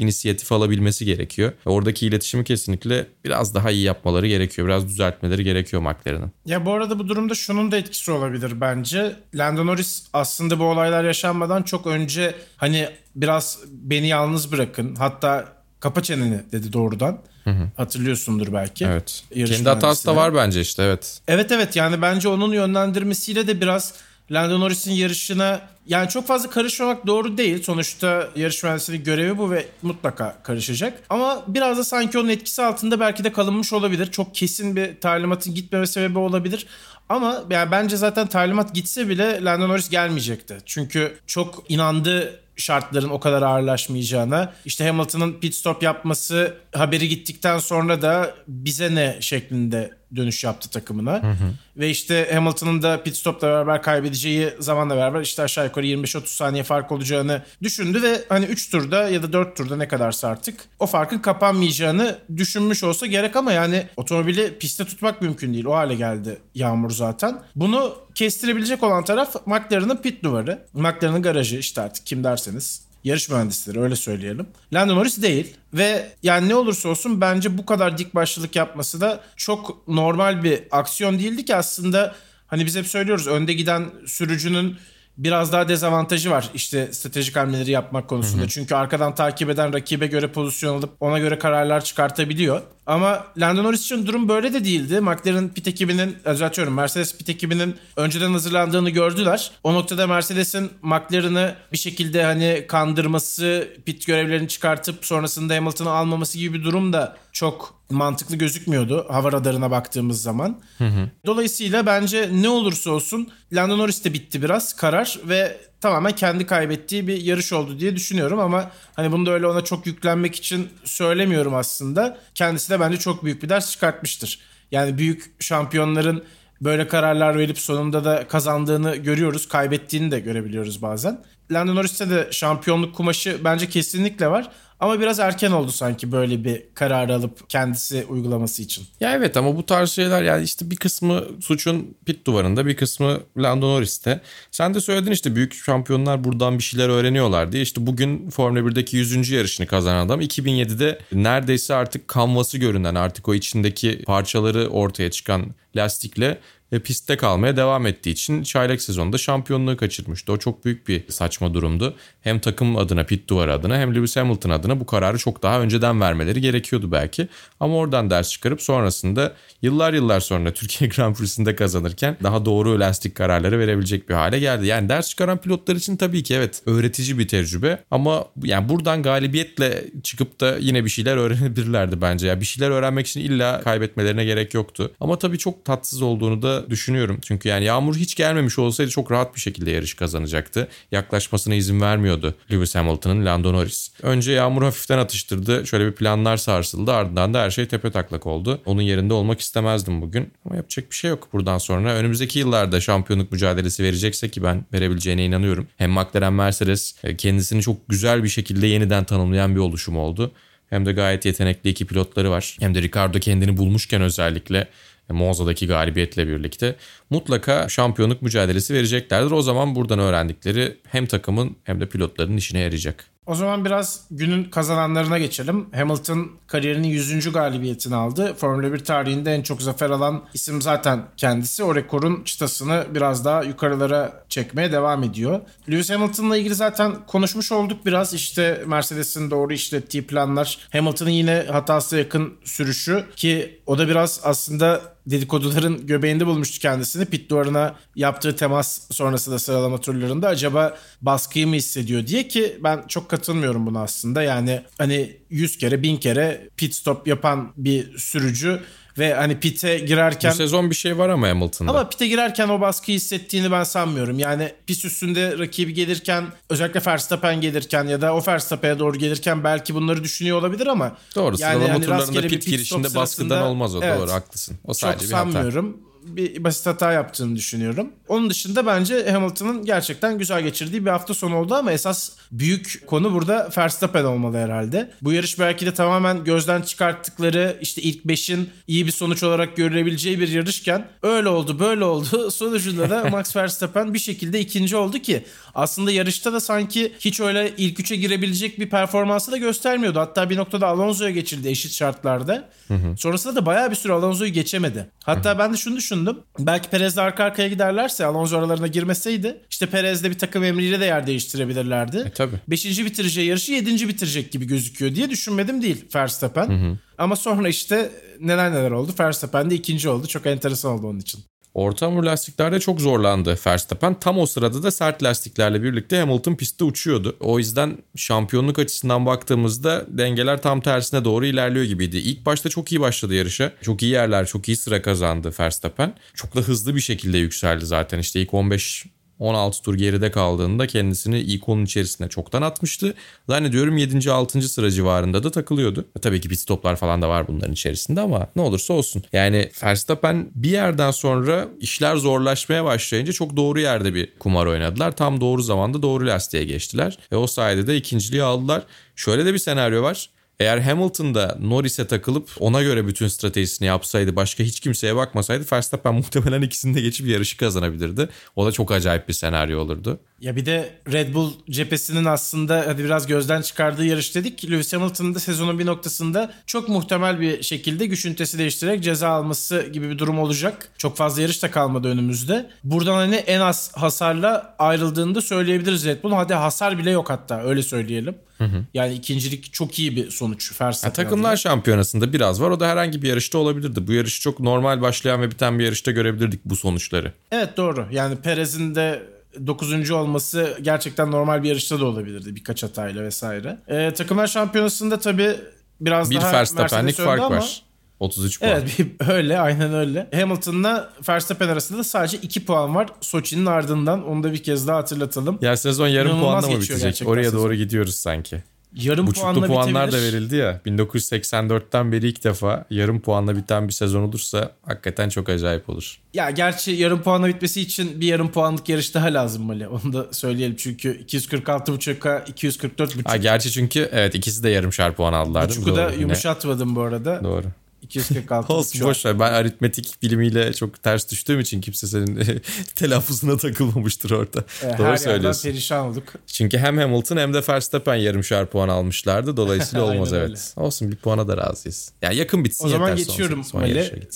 [0.00, 1.52] inisiyatif alabilmesi gerekiyor.
[1.64, 4.68] Oradaki iletişim iletişimi kesinlikle biraz daha iyi yapmaları gerekiyor.
[4.68, 6.32] Biraz düzeltmeleri gerekiyor McLaren'ın.
[6.46, 9.16] Ya bu arada bu durumda şunun da etkisi olabilir bence.
[9.34, 14.94] Lando Norris aslında bu olaylar yaşanmadan çok önce hani biraz beni yalnız bırakın.
[14.94, 15.48] Hatta
[15.80, 17.18] kapa çeneni dedi doğrudan.
[17.44, 17.70] Hı hı.
[17.76, 18.84] Hatırlıyorsundur belki.
[18.84, 19.24] Evet.
[19.34, 21.20] Kendi hatası da var bence işte evet.
[21.28, 23.94] Evet evet yani bence onun yönlendirmesiyle de biraz
[24.30, 27.62] Lando Norris'in yarışına yani çok fazla karışmamak doğru değil.
[27.62, 31.02] Sonuçta yarış mühendisliğinin görevi bu ve mutlaka karışacak.
[31.10, 34.10] Ama biraz da sanki onun etkisi altında belki de kalınmış olabilir.
[34.10, 36.66] Çok kesin bir talimatın gitmeme sebebi olabilir.
[37.08, 40.58] Ama yani bence zaten talimat gitse bile Lando Norris gelmeyecekti.
[40.66, 44.52] Çünkü çok inandı şartların o kadar ağırlaşmayacağına.
[44.64, 51.22] İşte Hamilton'ın pit stop yapması haberi gittikten sonra da bize ne şeklinde dönüş yaptı takımına.
[51.22, 51.52] Hı hı.
[51.76, 56.62] Ve işte Hamilton'ın da pit stopla beraber kaybedeceği zamanla beraber işte aşağı yukarı 25-30 saniye
[56.62, 60.86] fark olacağını düşündü ve hani 3 turda ya da 4 turda ne kadarsa artık o
[60.86, 65.64] farkın kapanmayacağını düşünmüş olsa gerek ama yani otomobili piste tutmak mümkün değil.
[65.64, 67.42] O hale geldi Yağmur zaten.
[67.56, 70.66] Bunu kestirebilecek olan taraf McLaren'ın pit duvarı.
[70.72, 74.46] McLaren'ın garajı işte artık kim derseniz yarış mühendisleri öyle söyleyelim.
[74.72, 79.20] Lando Norris değil ve yani ne olursa olsun bence bu kadar dik başlılık yapması da
[79.36, 82.14] çok normal bir aksiyon değildi ki aslında
[82.46, 84.76] hani biz hep söylüyoruz önde giden sürücünün
[85.18, 88.42] biraz daha dezavantajı var işte stratejik hamleleri yapmak konusunda.
[88.42, 88.48] Hı hı.
[88.48, 92.62] Çünkü arkadan takip eden rakibe göre pozisyon alıp ona göre kararlar çıkartabiliyor.
[92.86, 95.00] Ama Lando Norris için durum böyle de değildi.
[95.00, 99.50] McLaren pit ekibinin, düzeltiyorum Mercedes pit ekibinin önceden hazırlandığını gördüler.
[99.64, 106.58] O noktada Mercedes'in McLaren'ı bir şekilde hani kandırması, pit görevlerini çıkartıp sonrasında Hamilton'ı almaması gibi
[106.58, 110.60] bir durum da çok mantıklı gözükmüyordu hava radarına baktığımız zaman.
[110.78, 111.10] Hı hı.
[111.26, 117.06] Dolayısıyla bence ne olursa olsun Lando Norris de bitti biraz karar ve tamamen kendi kaybettiği
[117.06, 121.54] bir yarış oldu diye düşünüyorum ama hani bunu da öyle ona çok yüklenmek için söylemiyorum
[121.54, 122.18] aslında.
[122.34, 124.38] Kendisi de bence çok büyük bir ders çıkartmıştır.
[124.70, 126.24] Yani büyük şampiyonların
[126.60, 129.48] böyle kararlar verip sonunda da kazandığını görüyoruz.
[129.48, 131.24] Kaybettiğini de görebiliyoruz bazen.
[131.50, 134.50] Lando Norris'te de şampiyonluk kumaşı bence kesinlikle var.
[134.82, 138.86] Ama biraz erken oldu sanki böyle bir karar alıp kendisi uygulaması için.
[139.00, 143.20] Ya evet ama bu tarz şeyler yani işte bir kısmı suçun pit duvarında bir kısmı
[143.38, 144.20] Lando Norris'te.
[144.50, 147.62] Sen de söyledin işte büyük şampiyonlar buradan bir şeyler öğreniyorlar diye.
[147.62, 149.30] İşte bugün Formula 1'deki 100.
[149.30, 156.38] yarışını kazanan adam 2007'de neredeyse artık kanvası görünen artık o içindeki parçaları ortaya çıkan lastikle
[156.80, 160.32] pistte kalmaya devam ettiği için çaylak sezonda şampiyonluğu kaçırmıştı.
[160.32, 161.94] O çok büyük bir saçma durumdu.
[162.20, 166.00] Hem takım adına, pit duvarı adına hem Lewis Hamilton adına bu kararı çok daha önceden
[166.00, 167.28] vermeleri gerekiyordu belki.
[167.60, 173.14] Ama oradan ders çıkarıp sonrasında yıllar yıllar sonra Türkiye Grand Prix'sinde kazanırken daha doğru lastik
[173.14, 174.66] kararları verebilecek bir hale geldi.
[174.66, 179.84] Yani ders çıkaran pilotlar için tabii ki evet öğretici bir tecrübe ama yani buradan galibiyetle
[180.02, 182.26] çıkıp da yine bir şeyler öğrenebilirlerdi bence.
[182.26, 184.92] Ya yani bir şeyler öğrenmek için illa kaybetmelerine gerek yoktu.
[185.00, 187.18] Ama tabii çok tatsız olduğunu da düşünüyorum.
[187.22, 190.68] Çünkü yani Yağmur hiç gelmemiş olsaydı çok rahat bir şekilde yarış kazanacaktı.
[190.92, 193.90] Yaklaşmasına izin vermiyordu Lewis Hamilton'ın Lando Norris.
[194.02, 195.66] Önce Yağmur hafiften atıştırdı.
[195.66, 196.92] Şöyle bir planlar sarsıldı.
[196.92, 198.60] Ardından da her şey tepe taklak oldu.
[198.66, 200.32] Onun yerinde olmak istemezdim bugün.
[200.44, 201.94] Ama yapacak bir şey yok buradan sonra.
[201.94, 205.66] Önümüzdeki yıllarda şampiyonluk mücadelesi verecekse ki ben verebileceğine inanıyorum.
[205.76, 210.32] Hem McLaren Mercedes e, kendisini çok güzel bir şekilde yeniden tanımlayan bir oluşum oldu.
[210.70, 212.56] Hem de gayet yetenekli iki pilotları var.
[212.60, 214.68] Hem de Ricardo kendini bulmuşken özellikle
[215.12, 216.76] Monza'daki galibiyetle birlikte
[217.10, 219.30] mutlaka şampiyonluk mücadelesi vereceklerdir.
[219.30, 223.12] O zaman buradan öğrendikleri hem takımın hem de pilotların işine yarayacak.
[223.26, 225.66] O zaman biraz günün kazananlarına geçelim.
[225.74, 227.32] Hamilton kariyerinin 100.
[227.32, 228.34] galibiyetini aldı.
[228.34, 231.64] Formula 1 tarihinde en çok zafer alan isim zaten kendisi.
[231.64, 235.40] O rekorun çıtasını biraz daha yukarılara çekmeye devam ediyor.
[235.70, 238.14] Lewis Hamilton'la ilgili zaten konuşmuş olduk biraz.
[238.14, 240.58] İşte Mercedes'in doğru işlettiği planlar.
[240.72, 247.04] Hamilton'ın yine hatası yakın sürüşü ki o da biraz aslında dedikoduların göbeğinde bulmuştu kendisini.
[247.04, 252.84] Pit duvarına yaptığı temas sonrası da sıralama turlarında acaba baskıyı mı hissediyor diye ki ben
[252.88, 254.22] çok katılmıyorum buna aslında.
[254.22, 258.60] Yani hani 100 kere 1000 kere pit stop yapan bir sürücü
[258.98, 260.32] ve hani pite girerken...
[260.32, 261.70] Bu sezon bir şey var ama Hamilton'da.
[261.70, 264.18] Ama pite girerken o baskıyı hissettiğini ben sanmıyorum.
[264.18, 269.74] Yani pis üstünde rakibi gelirken özellikle Verstappen gelirken ya da o Verstappen'e doğru gelirken belki
[269.74, 270.96] bunları düşünüyor olabilir ama...
[271.14, 274.56] Doğru yani sıralama hani turlarında pit, pit girişinde baskıdan olmaz o evet, doğru haklısın.
[274.64, 275.66] O sadece çok bir sanmıyorum.
[275.66, 277.92] Hata bir basit hata yaptığını düşünüyorum.
[278.12, 283.12] Onun dışında bence Hamilton'ın gerçekten güzel geçirdiği bir hafta sonu oldu ama esas büyük konu
[283.12, 284.90] burada Verstappen olmalı herhalde.
[285.02, 290.20] Bu yarış belki de tamamen gözden çıkarttıkları işte ilk 5'in iyi bir sonuç olarak görülebileceği
[290.20, 292.30] bir yarışken öyle oldu böyle oldu.
[292.30, 297.52] Sonucunda da Max Verstappen bir şekilde ikinci oldu ki aslında yarışta da sanki hiç öyle
[297.56, 300.00] ilk üçe girebilecek bir performansı da göstermiyordu.
[300.00, 302.48] Hatta bir noktada Alonso'ya geçildi eşit şartlarda.
[302.68, 302.96] Hı hı.
[302.96, 304.90] Sonrasında da bayağı bir süre Alonso'yu geçemedi.
[305.04, 305.38] Hatta hı hı.
[305.38, 306.18] ben de şunu düşündüm.
[306.38, 311.06] Belki Perez'le arka arkaya giderlerse Alonso aralarına girmeseydi işte Perez'le bir takım emriyle de yer
[311.06, 311.96] değiştirebilirlerdi.
[311.96, 312.36] E, tabii.
[312.48, 316.48] Beşinci bitireceği yarışı yedinci bitirecek gibi gözüküyor diye düşünmedim değil Verstappen.
[316.48, 316.78] Hı hı.
[316.98, 318.92] Ama sonra işte neler neler oldu.
[319.00, 320.06] Verstappen de ikinci oldu.
[320.06, 321.20] Çok enteresan oldu onun için.
[321.54, 324.00] Orta hamur lastiklerde çok zorlandı Verstappen.
[324.00, 327.16] Tam o sırada da sert lastiklerle birlikte Hamilton pistte uçuyordu.
[327.20, 331.96] O yüzden şampiyonluk açısından baktığımızda dengeler tam tersine doğru ilerliyor gibiydi.
[331.96, 333.52] İlk başta çok iyi başladı yarışa.
[333.62, 335.94] Çok iyi yerler, çok iyi sıra kazandı Verstappen.
[336.14, 337.98] Çok da hızlı bir şekilde yükseldi zaten.
[337.98, 338.86] İşte ilk 15
[339.22, 342.94] 16 tur geride kaldığında kendisini ilk onun içerisine çoktan atmıştı.
[343.28, 344.10] Zannediyorum 7.
[344.10, 344.42] 6.
[344.42, 345.84] sıra civarında da takılıyordu.
[345.96, 349.02] E, tabii ki pit stoplar falan da var bunların içerisinde ama ne olursa olsun.
[349.12, 354.96] Yani Verstappen bir yerden sonra işler zorlaşmaya başlayınca çok doğru yerde bir kumar oynadılar.
[354.96, 356.98] Tam doğru zamanda doğru lastiğe geçtiler.
[357.12, 358.62] Ve o sayede de ikinciliği aldılar.
[358.96, 360.08] Şöyle de bir senaryo var.
[360.40, 365.94] Eğer Hamilton da Norris'e takılıp ona göre bütün stratejisini yapsaydı başka hiç kimseye bakmasaydı Verstappen
[365.94, 368.08] muhtemelen ikisini de geçip yarışı kazanabilirdi.
[368.36, 370.00] O da çok acayip bir senaryo olurdu.
[370.22, 374.50] Ya bir de Red Bull cephesinin aslında hadi biraz gözden çıkardığı yarış dedik.
[374.50, 379.66] Lewis Hamilton'ın da sezonun bir noktasında çok muhtemel bir şekilde güç ünitesi değiştirerek ceza alması
[379.72, 380.68] gibi bir durum olacak.
[380.78, 382.50] Çok fazla yarış da kalmadı önümüzde.
[382.64, 386.12] Buradan hani en az hasarla ayrıldığını da söyleyebiliriz Red Bull.
[386.12, 388.14] Hadi hasar bile yok hatta öyle söyleyelim.
[388.38, 388.64] Hı hı.
[388.74, 391.04] Yani ikincilik çok iyi bir sonuç Verstappen.
[391.04, 391.36] takımlar adına.
[391.36, 392.50] şampiyonasında biraz var.
[392.50, 393.86] O da herhangi bir yarışta olabilirdi.
[393.86, 397.12] Bu yarışı çok normal başlayan ve biten bir yarışta görebilirdik bu sonuçları.
[397.30, 397.86] Evet doğru.
[397.90, 399.02] Yani Perez'in de
[399.46, 399.90] 9.
[399.90, 403.58] olması gerçekten normal bir yarışta da olabilirdi birkaç hatayla vesaire.
[403.68, 405.36] Ee, takımlar şampiyonasında tabii
[405.80, 407.62] biraz bir daha Verstappen'lik fark ama, var.
[408.00, 408.52] 33 puan.
[408.52, 410.10] Evet öyle aynen öyle.
[410.14, 412.88] Hamilton'la Verstappen arasında da sadece 2 puan var.
[413.00, 415.38] Soçi'nin ardından onu da bir kez daha hatırlatalım.
[415.42, 417.08] Ya sezon yarım İnanılmaz puanla mı bitecek?
[417.08, 417.38] Oraya sezon.
[417.38, 418.42] doğru gidiyoruz sanki.
[418.76, 420.12] Yarım Buçuklu puanla puanlar bitebilir.
[420.12, 420.60] da verildi ya.
[420.66, 425.98] 1984'ten beri ilk defa yarım puanla biten bir sezon olursa hakikaten çok acayip olur.
[426.14, 429.68] Ya gerçi yarım puanla bitmesi için bir yarım puanlık yarış daha lazım Mali.
[429.68, 433.08] Onu da söyleyelim çünkü 246.5'a 244.5.
[433.08, 435.48] Ha gerçi çünkü evet ikisi de yarımşar puan aldılar.
[435.48, 437.24] Buçuku da yumuşatmadım bu arada.
[437.24, 437.46] Doğru.
[437.82, 438.52] 246.
[438.52, 439.20] Olsun boş ver.
[439.20, 442.42] Ben aritmetik bilimiyle çok ters düştüğüm için kimse senin
[442.74, 444.44] telaffuzuna takılmamıştır orada.
[444.62, 445.42] E, Doğru her söylüyorsun.
[445.42, 446.04] perişan olduk.
[446.26, 449.36] Çünkü hem Hamilton hem de Verstappen yarımşar puan almışlardı.
[449.36, 450.22] Dolayısıyla olmaz evet.
[450.22, 450.66] Öyle.
[450.66, 451.92] Olsun bir puana da razıyız.
[452.02, 453.62] Yani yakın bitsin O zaman geçiyorum son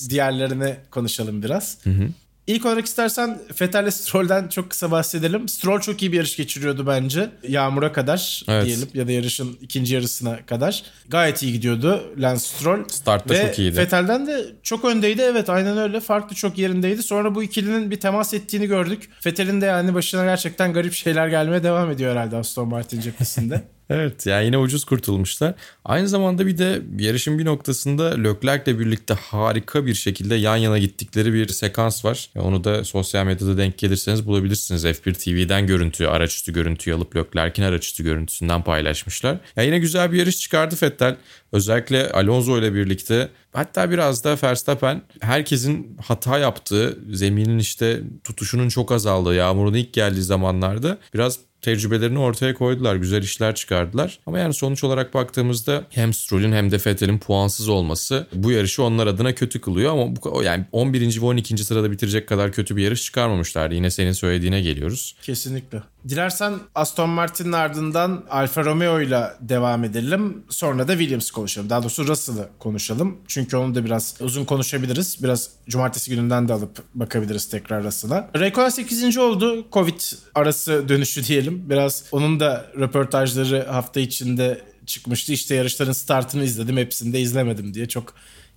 [0.09, 1.79] Diğerlerine konuşalım biraz.
[1.85, 2.09] Hı hı.
[2.46, 5.48] İlk olarak istersen Vettel'le Stroll'den çok kısa bahsedelim.
[5.48, 7.30] Stroll çok iyi bir yarış geçiriyordu bence.
[7.48, 8.66] Yağmura kadar evet.
[8.66, 10.82] diyelim ya da yarışın ikinci yarısına kadar.
[11.09, 12.88] Gayet iyi gidiyordu Lance Stroll.
[12.88, 13.76] Startta Ve çok iyiydi.
[13.76, 15.22] Vettel'den de çok öndeydi.
[15.22, 16.00] Evet aynen öyle.
[16.00, 17.02] Farklı çok yerindeydi.
[17.02, 19.11] Sonra bu ikilinin bir temas ettiğini gördük.
[19.26, 23.62] Vettel'in de yani başına gerçekten garip şeyler gelmeye devam ediyor herhalde Aston Martin cephesinde.
[23.90, 25.55] Evet yani yine ucuz kurtulmuşlar.
[25.85, 31.33] Aynı zamanda bir de yarışın bir noktasında Leclerc'le birlikte harika bir şekilde yan yana gittikleri
[31.33, 32.31] bir sekans var.
[32.37, 34.85] Onu da sosyal medyada denk gelirseniz bulabilirsiniz.
[34.85, 39.38] F1 TV'den görüntü, araçüstü görüntüyü alıp Leclerc'in araçüstü görüntüsünden paylaşmışlar.
[39.57, 41.16] Ya yine güzel bir yarış çıkardı Vettel.
[41.53, 48.92] Özellikle Alonso ile birlikte hatta biraz da Verstappen herkesin hata yaptığı, zeminin işte tutuşunun çok
[48.92, 52.97] azaldığı, yağmurun ilk geldiği zamanlarda biraz tecrübelerini ortaya koydular.
[52.97, 54.19] Güzel işler çıkardılar.
[54.27, 59.07] Ama yani sonuç olarak baktığımızda hem Stroll'ün hem de Vettel'in puansız olması bu yarışı onlar
[59.07, 61.21] adına kötü kılıyor ama bu yani 11.
[61.21, 61.59] ve 12.
[61.64, 63.75] sırada bitirecek kadar kötü bir yarış çıkarmamışlardı.
[63.75, 65.16] Yine senin söylediğine geliyoruz.
[65.23, 65.83] Kesinlikle.
[66.09, 70.45] Dilersen Aston Martin'in ardından Alfa Romeo ile devam edelim.
[70.49, 71.71] Sonra da Williams konuşalım.
[71.71, 73.19] Daha doğrusu Russell'ı konuşalım.
[73.29, 75.23] Çünkü onu da biraz uzun konuşabiliriz.
[75.23, 78.31] Biraz cumartesi gününden de alıp bakabiliriz tekrar Russell'a.
[78.37, 79.19] Raikkonen 8.
[79.19, 79.66] oldu.
[79.73, 80.01] Covid
[80.35, 81.71] arası dönüşü diyelim.
[81.71, 85.33] Biraz onun da röportajları hafta içinde çıkmıştı.
[85.33, 86.77] İşte yarışların startını izledim.
[86.77, 88.14] Hepsini de izlemedim diye çok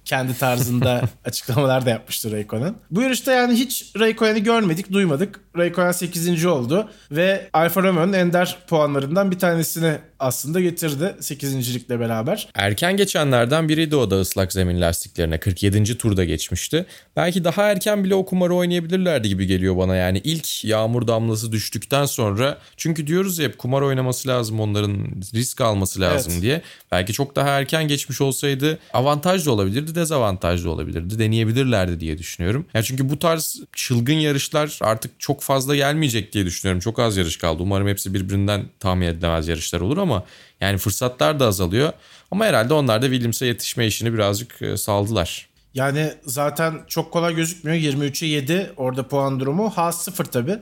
[0.10, 2.76] kendi tarzında açıklamalar da yapmıştı Raikkonen.
[2.92, 5.40] Bu yarışta yani hiç Raikkonen'i görmedik, duymadık.
[5.58, 6.46] Raikkonen 8.
[6.46, 12.48] oldu ve Alfa Romeo'nun ender puanlarından bir tanesini aslında getirdi 8.likle beraber.
[12.54, 15.40] Erken geçenlerden biriydi o da ıslak zemin lastiklerine.
[15.40, 15.98] 47.
[15.98, 16.86] turda geçmişti.
[17.16, 20.22] Belki daha erken bile o kumarı oynayabilirlerdi gibi geliyor bana yani.
[20.24, 26.02] ilk yağmur damlası düştükten sonra çünkü diyoruz ya hep kumar oynaması lazım onların risk alması
[26.02, 26.42] lazım evet.
[26.42, 26.62] diye.
[26.92, 31.20] Belki çok daha erken geçmiş olsaydı avantaj da olabilirdi olabilirdi, dezavantajlı olabilirdi.
[31.20, 32.66] Deneyebilirlerdi diye düşünüyorum.
[32.74, 36.80] Yani çünkü bu tarz çılgın yarışlar artık çok fazla gelmeyecek diye düşünüyorum.
[36.80, 37.64] Çok az yarış kaldı.
[37.64, 40.24] Umarım hepsi birbirinden tahmin edilemez yarışlar olur ama
[40.62, 41.94] yani fırsatlar da azalıyor.
[42.32, 45.50] Ama herhalde onlar da Williams'a yetişme işini birazcık e, saldılar.
[45.74, 47.78] Yani zaten çok kolay gözükmüyor.
[47.78, 49.70] 23'e 7 orada puan durumu.
[49.70, 50.60] Haas 0 tabii.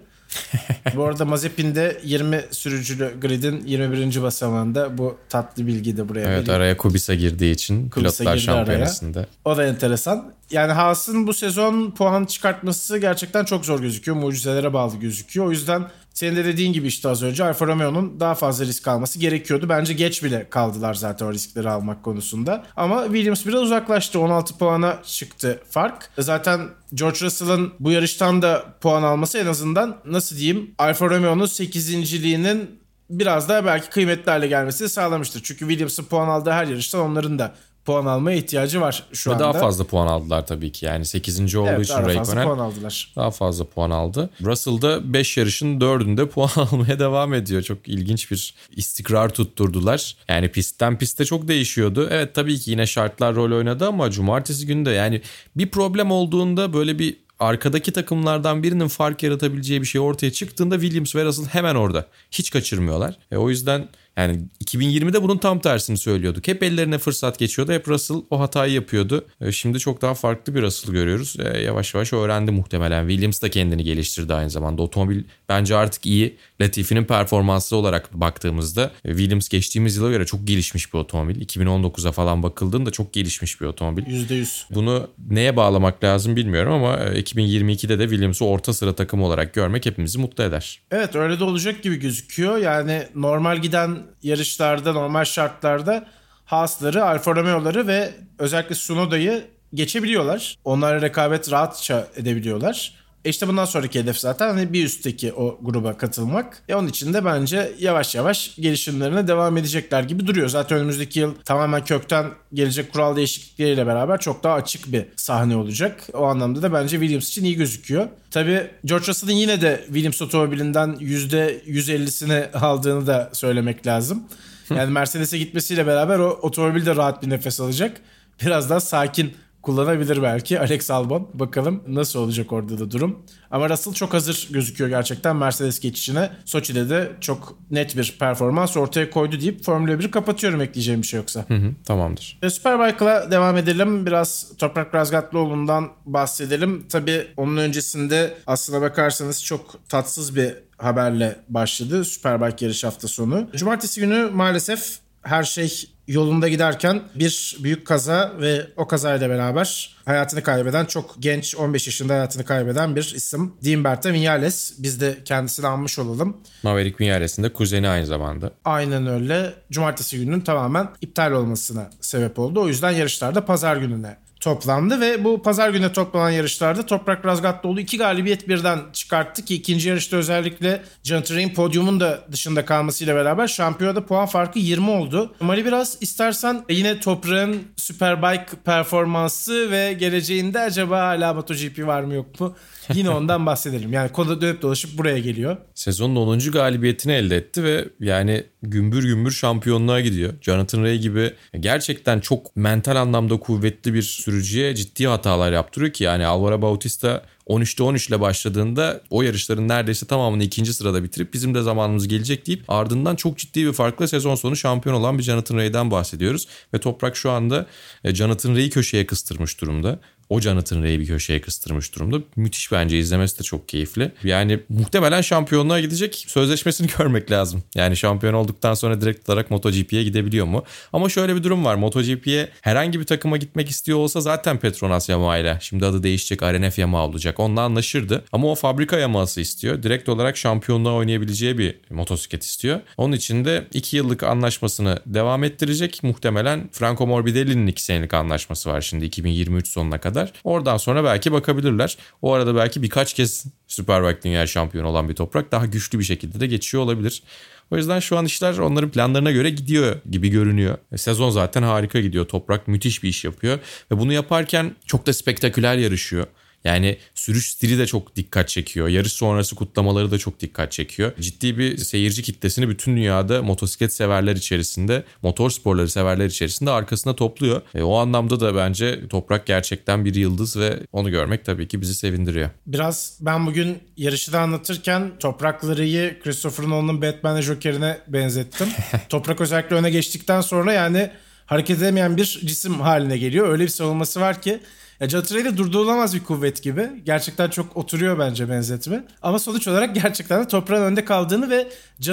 [0.96, 4.22] Bu arada Mazepin'de 20 sürücülü gridin 21.
[4.22, 6.50] basamağında bu tatlı bilgi de buraya Evet vereyim.
[6.50, 9.26] araya Kubica girdiği için Kubica pilotlar şampiyonasında.
[9.46, 10.34] O da enteresan.
[10.52, 14.18] Yani Haas'ın bu sezon puan çıkartması gerçekten çok zor gözüküyor.
[14.18, 15.46] Mucizelere bağlı gözüküyor.
[15.46, 15.84] O yüzden
[16.18, 19.70] senin de dediğin gibi işte az önce Alfa Romeo'nun daha fazla risk alması gerekiyordu.
[19.70, 22.66] Bence geç bile kaldılar zaten o riskleri almak konusunda.
[22.76, 24.20] Ama Williams biraz uzaklaştı.
[24.20, 26.10] 16 puana çıktı fark.
[26.18, 26.62] Zaten
[26.94, 33.50] George Russell'ın bu yarıştan da puan alması en azından nasıl diyeyim Alfa Romeo'nun 8.liğinin biraz
[33.50, 35.42] daha belki kıymetli hale gelmesini sağlamıştır.
[35.44, 37.56] Çünkü Williams'ın puan aldığı her yarıştan onların da
[37.88, 39.44] puan almaya ihtiyacı var şu Ve anda.
[39.44, 40.86] daha fazla puan aldılar tabii ki.
[40.86, 41.56] Yani 8.
[41.56, 43.14] olduğu evet, için daha fazla puan aldılar.
[43.16, 44.30] daha fazla puan aldı.
[44.44, 47.62] Russell da 5 yarışın 4'ünde puan almaya devam ediyor.
[47.62, 50.16] Çok ilginç bir istikrar tutturdular.
[50.28, 52.08] Yani pistten piste çok değişiyordu.
[52.12, 55.22] Evet tabii ki yine şartlar rol oynadı ama cumartesi günü de yani
[55.56, 61.16] bir problem olduğunda böyle bir arkadaki takımlardan birinin fark yaratabileceği bir şey ortaya çıktığında Williams
[61.16, 62.06] ve Russell hemen orada.
[62.32, 63.18] Hiç kaçırmıyorlar.
[63.32, 66.48] E, o yüzden yani 2020'de bunun tam tersini söylüyorduk.
[66.48, 67.72] Hep ellerine fırsat geçiyordu.
[67.72, 69.26] Hep Russell o hatayı yapıyordu.
[69.42, 71.36] E, Şimdi çok daha farklı bir Russell görüyoruz.
[71.40, 73.08] E, Yavaş yavaş öğrendi muhtemelen.
[73.10, 74.82] Williams da kendini geliştirdi aynı zamanda.
[74.82, 76.38] Otomobil bence artık iyi.
[76.62, 81.42] Latifi'nin performansı olarak baktığımızda e, Williams geçtiğimiz yıla göre çok gelişmiş bir otomobil.
[81.42, 84.04] 2019'a falan bakıldığında çok gelişmiş bir otomobil.
[84.06, 84.64] %100.
[84.70, 89.86] Bunu neye bağlamak lazım bilmiyorum ama e, 2022'de de Williams'ı orta sıra takım olarak görmek
[89.86, 90.80] hepimizi mutlu eder.
[90.92, 92.58] Evet öyle de olacak gibi gözüküyor.
[92.58, 96.06] Yani normal giden yarışlarda, normal şartlarda
[96.46, 100.56] Haas'ları, Alfa Romeo'ları ve özellikle Sunoda'yı geçebiliyorlar.
[100.64, 102.94] Onlarla rekabet rahatça edebiliyorlar.
[103.28, 106.64] E işte bundan sonraki hedef zaten hani bir üstteki o gruba katılmak.
[106.70, 110.50] E onun için de bence yavaş yavaş gelişimlerine devam edecekler gibi duruyor.
[110.50, 116.08] Zaten önümüzdeki yıl tamamen kökten gelecek kural değişiklikleriyle beraber çok daha açık bir sahne olacak.
[116.14, 118.08] O anlamda da bence Williams için iyi gözüküyor.
[118.32, 124.24] Tabii George Russell'ın yine de Williams otomobilinden %150'sini aldığını da söylemek lazım.
[124.70, 128.02] Yani Mercedes'e gitmesiyle beraber o otomobil de rahat bir nefes alacak.
[128.42, 129.34] Biraz daha sakin
[129.68, 131.30] kullanabilir belki Alex Albon.
[131.34, 133.20] Bakalım nasıl olacak orada da durum.
[133.52, 136.30] Ama Russell çok hazır gözüküyor gerçekten Mercedes geçişine.
[136.46, 141.18] Soçi'de de çok net bir performans ortaya koydu deyip Formula 1'i kapatıyorum ekleyeceğim bir şey
[141.18, 141.46] yoksa.
[141.48, 142.40] Hı hı, tamamdır.
[142.44, 144.06] E, Superbike'la devam edelim.
[144.06, 146.86] Biraz Toprak Razgatlıoğlu'ndan bahsedelim.
[146.90, 153.50] Tabii onun öncesinde aslına bakarsanız çok tatsız bir haberle başladı Superbike yarış hafta sonu.
[153.56, 160.44] Cumartesi günü maalesef her şey yolunda giderken bir büyük kaza ve o kazayla beraber hayatını
[160.44, 163.54] kaybeden çok genç 15 yaşında hayatını kaybeden bir isim.
[163.64, 164.74] Dimberta Vinales.
[164.78, 166.38] Biz de kendisini anmış olalım.
[166.64, 168.52] Maverick Vinales'in de kuzeni aynı zamanda.
[168.66, 169.54] Aynen öyle.
[169.72, 172.62] Cumartesi gününün tamamen iptal olmasına sebep oldu.
[172.62, 177.98] O yüzden yarışlarda pazar gününe toplandı ve bu pazar günü toplanan yarışlarda Toprak Razgatlıoğlu iki
[177.98, 184.26] galibiyet birden çıkarttı ki ikinci yarışta özellikle Ring podyumun da dışında kalmasıyla beraber şampiyonada puan
[184.26, 185.36] farkı 20 oldu.
[185.40, 192.40] Mali biraz istersen yine Toprak'ın Superbike performansı ve geleceğinde acaba hala MotoGP var mı yok
[192.40, 192.56] mu?
[192.94, 193.94] Yine ondan bahsedelim.
[193.94, 195.58] Yani konu dönüp dolaşıp buraya geliyor.
[195.76, 196.40] Sezonun 10.
[196.40, 200.34] galibiyetini elde etti ve yani gümbür gümbür şampiyonluğa gidiyor.
[200.42, 204.02] Jonathan Ray gibi gerçekten çok mental anlamda kuvvetli bir
[204.38, 210.08] sürücüye ciddi hatalar yaptırıyor ki yani Alvaro Bautista 13'te 13 ile başladığında o yarışların neredeyse
[210.08, 214.36] tamamını ikinci sırada bitirip bizim de zamanımız gelecek deyip ardından çok ciddi bir farkla sezon
[214.36, 216.48] sonu şampiyon olan bir Jonathan Ray'den bahsediyoruz.
[216.74, 217.66] Ve Toprak şu anda
[218.04, 220.00] e, Jonathan Ray'i köşeye kıstırmış durumda.
[220.30, 222.18] O Jonathan Ray'i bir köşeye kıstırmış durumda.
[222.36, 224.12] Müthiş bence izlemesi de çok keyifli.
[224.24, 227.64] Yani muhtemelen şampiyonluğa gidecek sözleşmesini görmek lazım.
[227.76, 230.64] Yani şampiyon olduktan sonra direkt olarak MotoGP'ye gidebiliyor mu?
[230.94, 231.76] Ama şöyle bir durum var.
[231.76, 236.80] MotoGP'ye herhangi bir takıma gitmek istiyor olsa zaten Petronas Yamaha ile şimdi adı değişecek RNF
[236.80, 237.40] Yamaha olacak.
[237.40, 238.24] Onunla anlaşırdı.
[238.32, 239.84] Ama o fabrika Yamaha'sı istiyor.
[239.84, 242.80] Direkt olarak şampiyonluğa oynayabileceği bir motosiklet istiyor.
[242.98, 246.04] Onun için de 2 yıllık anlaşmasını devam ettirecek.
[246.04, 250.17] Muhtemelen Franco Morbidelli'nin 2 senelik anlaşması var şimdi 2023 sonuna kadar.
[250.44, 251.98] Oradan sonra belki bakabilirler.
[252.22, 256.40] O arada belki birkaç kez Superbike Dünya Şampiyonu olan bir toprak daha güçlü bir şekilde
[256.40, 257.24] de geçiyor olabilir.
[257.72, 260.78] O yüzden şu an işler onların planlarına göre gidiyor gibi görünüyor.
[260.92, 262.26] E, sezon zaten harika gidiyor.
[262.26, 263.60] Toprak müthiş bir iş yapıyor.
[263.92, 266.28] Ve bunu yaparken çok da spektaküler yarışıyor.
[266.68, 268.88] Yani sürüş stili de çok dikkat çekiyor.
[268.88, 271.12] Yarış sonrası kutlamaları da çok dikkat çekiyor.
[271.20, 277.62] Ciddi bir seyirci kitlesini bütün dünyada motosiklet severler içerisinde, motor sporları severler içerisinde arkasına topluyor.
[277.76, 281.96] E, o anlamda da bence Toprak gerçekten bir yıldız ve onu görmek tabii ki bizi
[281.96, 282.50] sevindiriyor.
[282.66, 288.68] Biraz ben bugün yarışı da anlatırken Toprakları'yı Christopher Nolan'ın Batman'e Joker'ine benzettim.
[289.10, 291.10] Toprak özellikle öne geçtikten sonra yani
[291.46, 293.50] hareket edemeyen bir cisim haline geliyor.
[293.50, 294.60] Öyle bir savunması var ki
[295.00, 296.90] ya John de durdurulamaz bir kuvvet gibi.
[297.06, 299.04] Gerçekten çok oturuyor bence benzetme.
[299.22, 301.68] Ama sonuç olarak gerçekten de toprağın önde kaldığını ve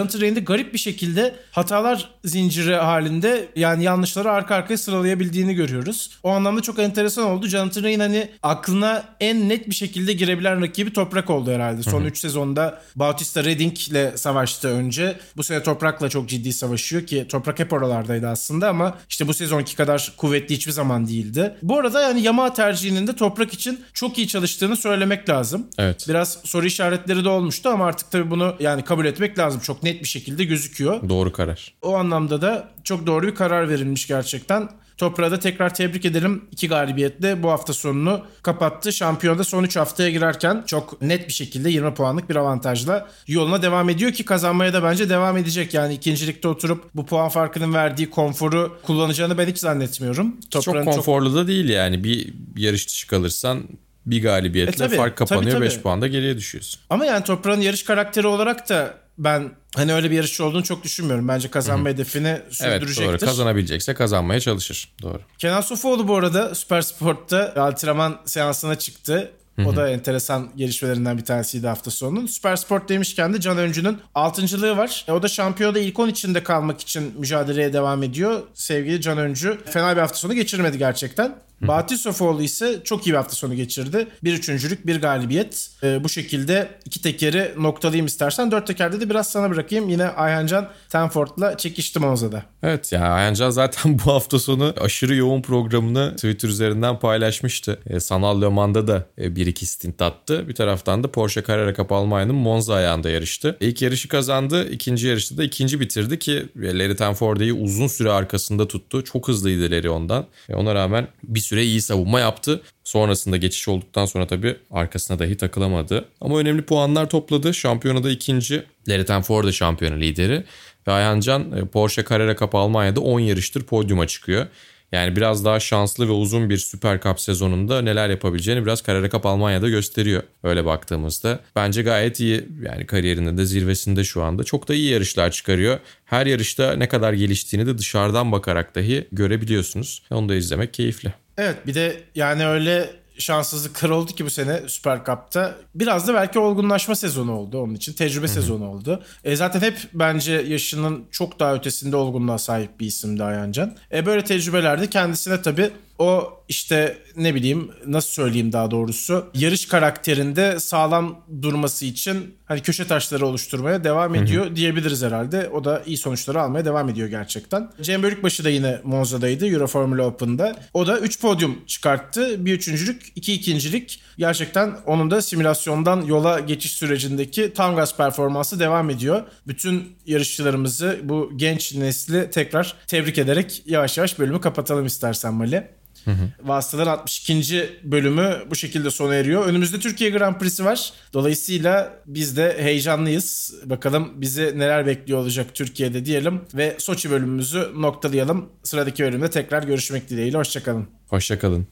[0.08, 6.10] Train'de garip bir şekilde hatalar zinciri halinde yani yanlışları arka arkaya sıralayabildiğini görüyoruz.
[6.22, 7.48] O anlamda çok enteresan oldu.
[7.48, 11.82] Train hani aklına en net bir şekilde girebilen rakibi Toprak oldu herhalde.
[11.82, 15.18] Son 3 sezonda Bautista Redding ile savaştı önce.
[15.36, 19.76] Bu sene Toprak'la çok ciddi savaşıyor ki Toprak hep oralardaydı aslında ama işte bu sezonki
[19.76, 21.54] kadar kuvvetli hiçbir zaman değildi.
[21.62, 25.66] Bu arada yani Yamaha tercihinin de Toprak için çok iyi çalıştığını söylemek lazım.
[25.78, 26.06] Evet.
[26.08, 29.60] Biraz soru işaretleri de olmuştu ama artık tabii bunu yani kabul etmek lazım.
[29.60, 31.08] Çok net bir şekilde gözüküyor.
[31.08, 31.74] Doğru karar.
[31.82, 34.68] O anlamda da çok doğru bir karar verilmiş gerçekten.
[34.96, 36.44] Toprağı da tekrar tebrik edelim.
[36.52, 38.92] İki galibiyetle bu hafta sonunu kapattı.
[38.92, 43.88] Şampiyonda son 3 haftaya girerken çok net bir şekilde 20 puanlık bir avantajla yoluna devam
[43.88, 45.74] ediyor ki kazanmaya da bence devam edecek.
[45.74, 50.36] Yani ikincilikte oturup bu puan farkının verdiği konforu kullanacağını ben hiç zannetmiyorum.
[50.50, 51.36] Toprağın çok konforlu çok...
[51.36, 52.04] da değil yani.
[52.04, 53.62] Bir yarış dışı kalırsan
[54.06, 56.80] bir galibiyetle e, tabii, fark kapanıyor 5 puanda geriye düşüyorsun.
[56.90, 61.28] Ama yani toprağın yarış karakteri olarak da ben hani öyle bir yarışçı olduğunu çok düşünmüyorum.
[61.28, 61.94] Bence kazanma Hı-hı.
[61.94, 63.02] hedefini sürdürecektir.
[63.04, 64.92] Evet doğru kazanabilecekse kazanmaya çalışır.
[65.02, 65.20] Doğru.
[65.38, 69.32] Kenan Sofuoğlu bu arada Süper Sport'ta antrenman seansına çıktı.
[69.66, 72.26] O da enteresan gelişmelerinden bir tanesiydi hafta sonunun.
[72.26, 75.04] Süper Sport demişken de Can Öncü'nün altıncılığı var.
[75.08, 78.42] E, o da şampiyonada ilk 10 içinde kalmak için mücadeleye devam ediyor.
[78.54, 81.36] Sevgili Can Öncü fena bir hafta sonu geçirmedi gerçekten.
[81.62, 84.06] Bahattin Sofoğlu ise çok iyi bir hafta sonu geçirdi.
[84.24, 85.70] Bir üçüncülük, bir galibiyet.
[85.82, 88.50] Ee, bu şekilde iki tekeri noktalayayım istersen.
[88.50, 89.88] Dört tekerde de biraz sana bırakayım.
[89.88, 92.42] Yine Ayhancan Tenford'la çekişti Monza'da.
[92.62, 97.80] Evet ya Ayhancan zaten bu hafta sonu aşırı yoğun programını Twitter üzerinden paylaşmıştı.
[97.86, 100.48] Ee, Sanal Le Mans'da da e, bir iki stint attı.
[100.48, 103.56] Bir taraftan da Porsche Carrera Cup Almanya'nın Monza ayağında yarıştı.
[103.60, 104.68] İlk yarışı kazandı.
[104.70, 109.04] ikinci yarışta da ikinci bitirdi ki Larry Tenford'u uzun süre arkasında tuttu.
[109.04, 110.26] Çok hızlıydı Larry ondan.
[110.48, 112.62] E, ona rağmen bir süre iyi savunma yaptı.
[112.84, 116.08] Sonrasında geçiş olduktan sonra tabii arkasına dahi takılamadı.
[116.20, 117.54] Ama önemli puanlar topladı.
[117.54, 118.62] Şampiyonada ikinci.
[118.88, 120.44] Larry Tenford da şampiyonu lideri.
[120.86, 124.46] Ve Ayhancan e, Porsche Carrera Cup Almanya'da 10 yarıştır podyuma çıkıyor.
[124.92, 129.26] Yani biraz daha şanslı ve uzun bir Süper Cup sezonunda neler yapabileceğini biraz Carrera Cup
[129.26, 130.22] Almanya'da gösteriyor.
[130.42, 131.40] Öyle baktığımızda.
[131.56, 132.44] Bence gayet iyi.
[132.62, 134.44] Yani kariyerinde de zirvesinde şu anda.
[134.44, 135.78] Çok da iyi yarışlar çıkarıyor.
[136.04, 140.02] Her yarışta ne kadar geliştiğini de dışarıdan bakarak dahi görebiliyorsunuz.
[140.10, 141.12] Onu da izlemek keyifli.
[141.38, 145.54] Evet bir de yani öyle şanssızlıklar oldu ki bu sene Süper Cup'ta.
[145.74, 147.92] Biraz da belki olgunlaşma sezonu oldu onun için.
[147.92, 148.34] Tecrübe Hı-hı.
[148.34, 149.02] sezonu oldu.
[149.24, 153.76] E zaten hep bence yaşının çok daha ötesinde olgunluğa sahip bir isimdi Ayancan.
[153.92, 160.60] E böyle tecrübelerde kendisine tabii o işte ne bileyim nasıl söyleyeyim daha doğrusu yarış karakterinde
[160.60, 164.56] sağlam durması için hani köşe taşları oluşturmaya devam ediyor Hı-hı.
[164.56, 165.48] diyebiliriz herhalde.
[165.48, 167.70] O da iyi sonuçları almaya devam ediyor gerçekten.
[167.82, 170.56] Cem Bölükbaşı da yine Monza'daydı Euro Formula Open'da.
[170.74, 172.46] O da 3 podyum çıkarttı.
[172.46, 174.00] Bir üçüncülük, iki ikincilik.
[174.18, 179.22] Gerçekten onun da simülasyondan yola geçiş sürecindeki tam gaz performansı devam ediyor.
[179.46, 185.68] Bütün yarışçılarımızı bu genç nesli tekrar tebrik ederek yavaş yavaş bölümü kapatalım istersen Mali.
[186.04, 186.48] Hı hı.
[186.48, 187.70] Vasıtalar 62.
[187.84, 189.46] bölümü bu şekilde sona eriyor.
[189.46, 190.92] Önümüzde Türkiye Grand Prix'si var.
[191.12, 193.54] Dolayısıyla biz de heyecanlıyız.
[193.64, 198.48] Bakalım bizi neler bekliyor olacak Türkiye'de diyelim ve Soçi bölümümüzü noktalayalım.
[198.62, 200.38] Sıradaki bölümde tekrar görüşmek dileğiyle.
[200.38, 200.88] Hoşçakalın.
[201.08, 201.66] Hoşçakalın.